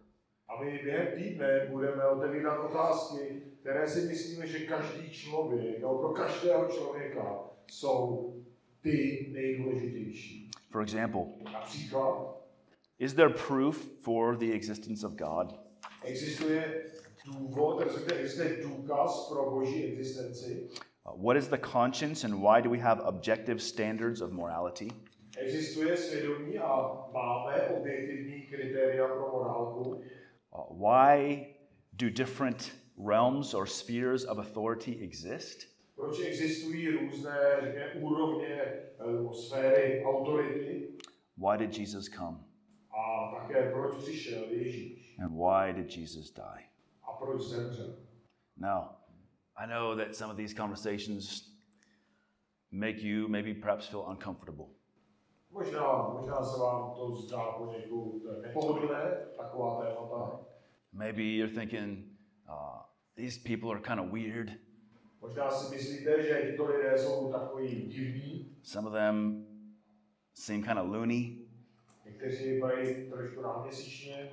A 0.55 0.61
my 0.64 0.81
během 0.85 1.07
týdne 1.14 1.67
budeme 1.71 2.05
otevírat 2.09 2.64
otázky, 2.64 3.43
které 3.61 3.88
si 3.88 4.01
myslíme, 4.09 4.47
že 4.47 4.59
každý 4.59 5.11
člověk, 5.11 5.79
nebo 5.81 5.99
pro 5.99 6.09
každého 6.09 6.69
člověka 6.69 7.40
jsou 7.71 8.35
ty 8.81 9.27
nejdůležitější. 9.33 10.51
For 10.71 10.83
example, 10.83 11.21
Například, 11.53 12.37
is 12.99 13.14
there 13.14 13.35
proof 13.47 13.77
for 14.01 14.37
the 14.37 14.53
existence 14.53 15.07
of 15.07 15.12
God? 15.12 15.61
existuje 16.05 16.85
důvod, 17.27 17.81
respektive 17.81 18.21
existuje 18.21 18.62
důkaz 18.62 19.29
pro 19.33 19.51
boží 19.51 19.85
existenci, 19.85 20.69
Uh, 21.07 21.23
what 21.25 21.37
is 21.37 21.49
the 21.49 21.59
conscience 21.73 22.25
and 22.27 22.35
why 22.40 22.62
do 22.62 22.71
we 22.71 22.79
have 22.79 23.03
objective 23.03 23.59
standards 23.61 24.21
of 24.21 24.31
morality? 24.33 24.88
existuje 25.38 25.97
svědomí 25.97 26.59
a 26.59 26.93
máme 27.12 27.62
objektivní 27.69 28.43
kritéria 28.43 29.07
pro 29.09 29.29
morálku, 29.33 30.01
why 30.55 31.47
do 31.97 32.11
different 32.11 32.73
realms 32.97 33.55
or 33.55 33.67
spheres 33.67 34.25
of 34.25 34.38
authority 34.38 35.01
exist? 35.03 35.75
proč 35.95 36.21
existují 36.21 36.88
různé 36.88 37.93
úrovně 38.01 38.55
eh, 38.55 39.12
nebo 39.12 39.35
sféry 39.35 40.05
autority 40.05 40.88
Why 41.37 41.59
did 41.59 41.79
Jesus 41.79 42.05
come? 42.09 42.38
a 42.90 43.31
také 43.40 43.71
proč 43.73 43.97
přišel 44.03 44.45
Ježíš 44.51 45.17
And 45.19 45.33
why 45.37 45.73
did 45.83 45.97
Jesus 45.97 46.31
die? 46.31 46.64
a 47.03 47.12
proč 47.12 47.43
zemřel. 47.43 47.95
Now, 48.57 48.83
I 49.57 49.67
know 49.67 49.97
that 49.97 50.14
some 50.17 50.31
of 50.31 50.37
these 50.37 50.55
conversations 50.55 51.51
make 52.71 53.03
you 53.03 53.29
maybe 53.29 53.55
perhaps 53.55 53.87
feel 53.88 54.05
uncomfortable. 54.11 54.67
Možná, 55.55 56.09
možná 56.09 56.45
se 56.45 56.61
vám 56.61 56.95
to 56.95 57.14
zdá 57.14 57.43
eh, 58.35 58.53
taková 59.37 59.83
témata. 59.83 60.40
Maybe 60.93 61.23
you're 61.23 61.55
thinking, 61.55 62.05
uh, 62.49 62.83
these 63.17 63.38
people 63.38 63.71
are 63.71 63.81
kind 63.81 64.01
of 64.01 64.12
weird. 64.12 64.51
Možná 65.21 65.51
si 65.51 65.75
myslíte, 65.75 66.23
že 66.23 66.51
tyto 66.51 66.67
lidé 66.67 66.99
jsou 66.99 67.33
takový 67.33 67.87
divní, 67.87 68.57
Some 68.62 68.88
of 68.88 68.93
them 68.93 69.47
seem 70.35 70.62
kind 70.62 70.79
of 70.79 70.88
loony, 70.88 71.38
někteří 72.05 72.51
vypadají 72.51 73.11
trošku 73.11 73.40
náměsíčně, 73.40 74.31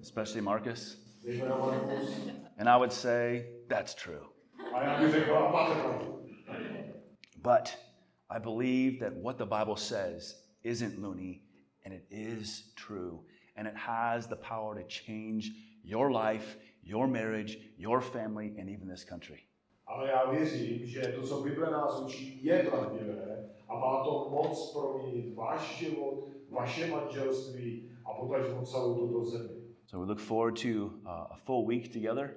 especially 0.00 0.40
Marcus. 0.40 1.08
And 2.58 2.68
I 2.68 2.78
would 2.78 2.92
say, 2.92 3.46
that's 3.68 3.94
true. 3.94 4.20
A 4.74 4.84
já 4.84 5.00
bych 5.00 5.10
řekl, 5.12 5.36
a 5.36 5.52
máte 5.52 5.80
pravdu. 5.80 6.28
But 7.36 7.87
I 8.30 8.38
believe 8.38 9.00
that 9.00 9.14
what 9.14 9.38
the 9.38 9.46
Bible 9.46 9.76
says 9.76 10.34
isn't 10.62 11.00
loony 11.00 11.42
and 11.84 11.94
it 11.94 12.04
is 12.10 12.72
true. 12.76 13.20
And 13.56 13.66
it 13.66 13.76
has 13.76 14.26
the 14.26 14.36
power 14.36 14.74
to 14.74 14.84
change 14.86 15.50
your 15.82 16.10
life, 16.10 16.56
your 16.82 17.08
marriage, 17.08 17.58
your 17.78 18.00
family, 18.00 18.54
and 18.58 18.68
even 18.68 18.88
this 18.88 19.04
country. 19.04 19.44
Ale 19.86 20.08
já 20.08 20.30
věřím, 20.30 20.86
že 20.86 21.02
to, 21.02 21.22
co 21.22 21.42
Bible 21.42 21.70
nás 21.70 22.00
učí, 22.00 22.44
je 22.44 22.62
pravdivé 22.62 23.50
a 23.68 23.78
má 23.78 24.04
to 24.04 24.28
moc 24.30 24.72
proměnit 24.72 25.34
váš 25.34 25.78
život, 25.78 26.28
vaše 26.50 26.86
manželství 26.86 27.90
a 28.04 28.12
potažmo 28.12 28.62
celou 28.62 28.94
tuto 28.94 29.24
zemi. 29.24 29.54
So 29.86 30.06
we 30.06 30.06
look 30.06 30.20
forward 30.20 30.62
to 30.62 30.68
uh, 30.68 31.08
a 31.08 31.36
full 31.36 31.66
week 31.66 31.92
together. 31.92 32.34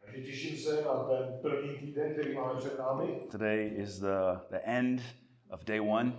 Takže 0.00 0.22
těším 0.22 0.56
se 0.56 0.82
na 0.82 1.04
ten 1.04 1.38
první 1.42 1.78
týden, 1.78 2.12
který 2.12 2.34
máme 2.34 2.60
před 2.60 2.78
námi. 2.78 3.20
Today 3.30 3.72
is 3.76 3.98
the, 3.98 4.38
the 4.50 4.60
end 4.64 5.00
of 5.50 5.64
day 5.64 5.80
one. 5.80 6.12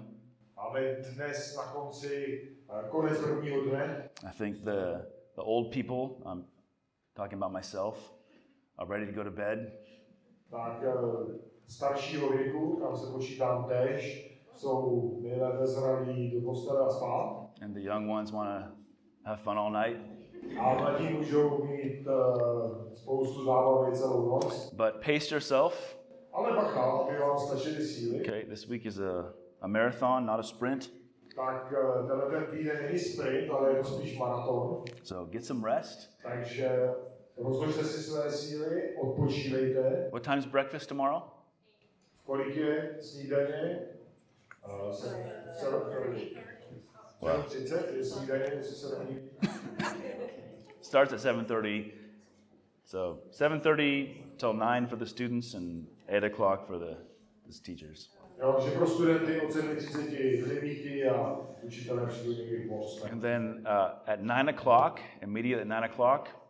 Dnes 1.15 1.57
na 1.57 1.63
konci 1.63 2.39
eh. 2.69 4.09
I 4.23 4.31
think 4.31 4.63
the, 4.63 5.05
the 5.35 5.41
old 5.41 5.71
people, 5.71 6.21
I'm 6.25 6.45
talking 7.15 7.37
about 7.37 7.51
myself, 7.51 7.97
are 8.77 8.87
ready 8.87 9.05
to 9.05 9.11
go 9.11 9.23
to 9.23 9.31
bed. 9.31 9.71
Tak 10.51 10.83
eh, 10.83 12.37
věku, 12.37 12.79
tam 12.81 12.97
se 12.97 13.11
počítám 13.11 13.65
tež, 13.69 14.31
jsou 14.55 15.19
nejlépe 15.21 15.67
zralí 15.67 16.31
do 16.31 16.41
postele 16.41 16.85
a 16.85 16.89
spát. 16.89 17.49
And 17.61 17.73
the 17.73 17.81
young 17.81 18.09
ones 18.09 18.31
want 18.31 18.49
to 18.49 18.71
have 19.23 19.41
fun 19.41 19.57
all 19.57 19.71
night. 19.71 19.97
A 20.59 20.73
mladí 20.73 21.09
můžou 21.09 21.63
mít 21.65 22.07
spoustu 22.93 23.45
zábavy 23.45 23.95
celou 23.95 24.29
noc. 24.29 24.73
But 24.73 24.93
pace 25.05 25.35
yourself. 25.35 26.00
Ale 26.61 26.73
bacha, 26.73 26.81
aby 26.81 27.17
vám 27.17 27.37
stačily. 27.37 28.21
Okay, 28.21 28.45
this 28.45 28.67
week 28.67 28.85
is 28.85 28.99
a, 28.99 29.33
a 29.61 29.67
marathon, 29.67 30.25
not 30.25 30.39
a 30.39 30.43
sprint. 30.43 30.91
Tak 31.35 31.71
uh, 31.71 32.07
tenhle 32.07 32.45
týden 32.45 32.77
není 32.85 32.99
sprint, 32.99 33.49
ale 33.49 33.69
je 33.69 33.75
to 33.75 33.83
spíš 33.83 34.17
maraton. 34.17 34.83
So 35.03 35.31
get 35.31 35.45
some 35.45 35.75
rest. 35.75 36.09
Takže 36.23 36.89
rozložte 37.37 37.83
si 37.83 38.03
své 38.03 38.31
síly, 38.31 38.95
odpočívejte. 38.97 40.09
What 40.11 40.23
time's 40.23 40.45
breakfast 40.45 40.89
tomorrow? 40.89 41.21
V 42.17 42.23
kolik 42.23 42.55
je 42.55 42.97
snídaně? 42.99 43.79
Uh, 44.67 44.91
se, 44.91 45.07
se, 45.59 45.65
7.30 47.21 47.95
je 47.95 48.03
snídaně, 48.03 48.43
jestli 48.43 48.75
se 48.75 48.99
není. 48.99 49.19
Starts 50.81 51.13
at 51.13 51.19
7:30. 51.19 51.91
So 52.85 53.21
7:30 53.31 54.15
till 54.37 54.53
9 54.53 54.89
for 54.89 54.97
the 54.97 55.05
students 55.05 55.53
and 55.53 55.87
8 56.11 56.23
o'clock 56.23 56.67
for 56.67 56.79
the, 56.79 56.95
the 57.47 57.53
teachers. 57.65 58.15
Jo, 58.41 58.59
že 58.65 58.71
pro 58.71 58.87
studenty 58.87 59.41
od 59.41 59.49
7.30 59.49 60.43
hřebíky 60.43 61.09
a 61.09 61.37
učitelé 61.61 62.07
přijdou 62.07 62.31
někdy 62.31 62.69
po 62.69 63.05
And 63.11 63.21
then 63.21 63.67
uh, 63.67 64.11
at 64.13 64.19
9 64.19 64.59
o'clock, 64.59 64.99
immediately 65.21 65.61
at 65.61 65.67
9 65.67 65.91
o'clock, 65.91 66.41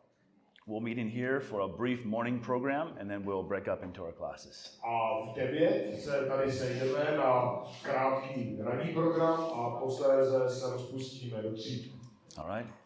We'll 0.67 0.80
meet 0.80 1.00
in 1.00 1.10
here 1.10 1.41
for 1.41 1.62
a 1.62 1.67
brief 1.67 2.06
morning 2.06 2.39
program, 2.39 2.93
and 3.00 3.10
then 3.10 3.26
we'll 3.26 3.43
break 3.43 3.67
up 3.67 3.84
into 3.84 4.04
our 4.04 4.12
classes. 4.12 4.78
A 4.84 5.32
v 5.32 5.36
9 5.36 6.00
se 6.00 6.26
tady 6.26 6.52
sejdeme 6.52 7.17
na 7.17 7.63
krátký 7.84 8.58
ranní 8.60 8.93
program 8.93 9.39
a 9.43 9.80
posléze 9.80 10.50
se 10.50 10.74
rozpustíme 10.74 11.41
do 11.41 11.54
tří. 11.54 12.02
All 12.38 12.58
right? 12.58 12.80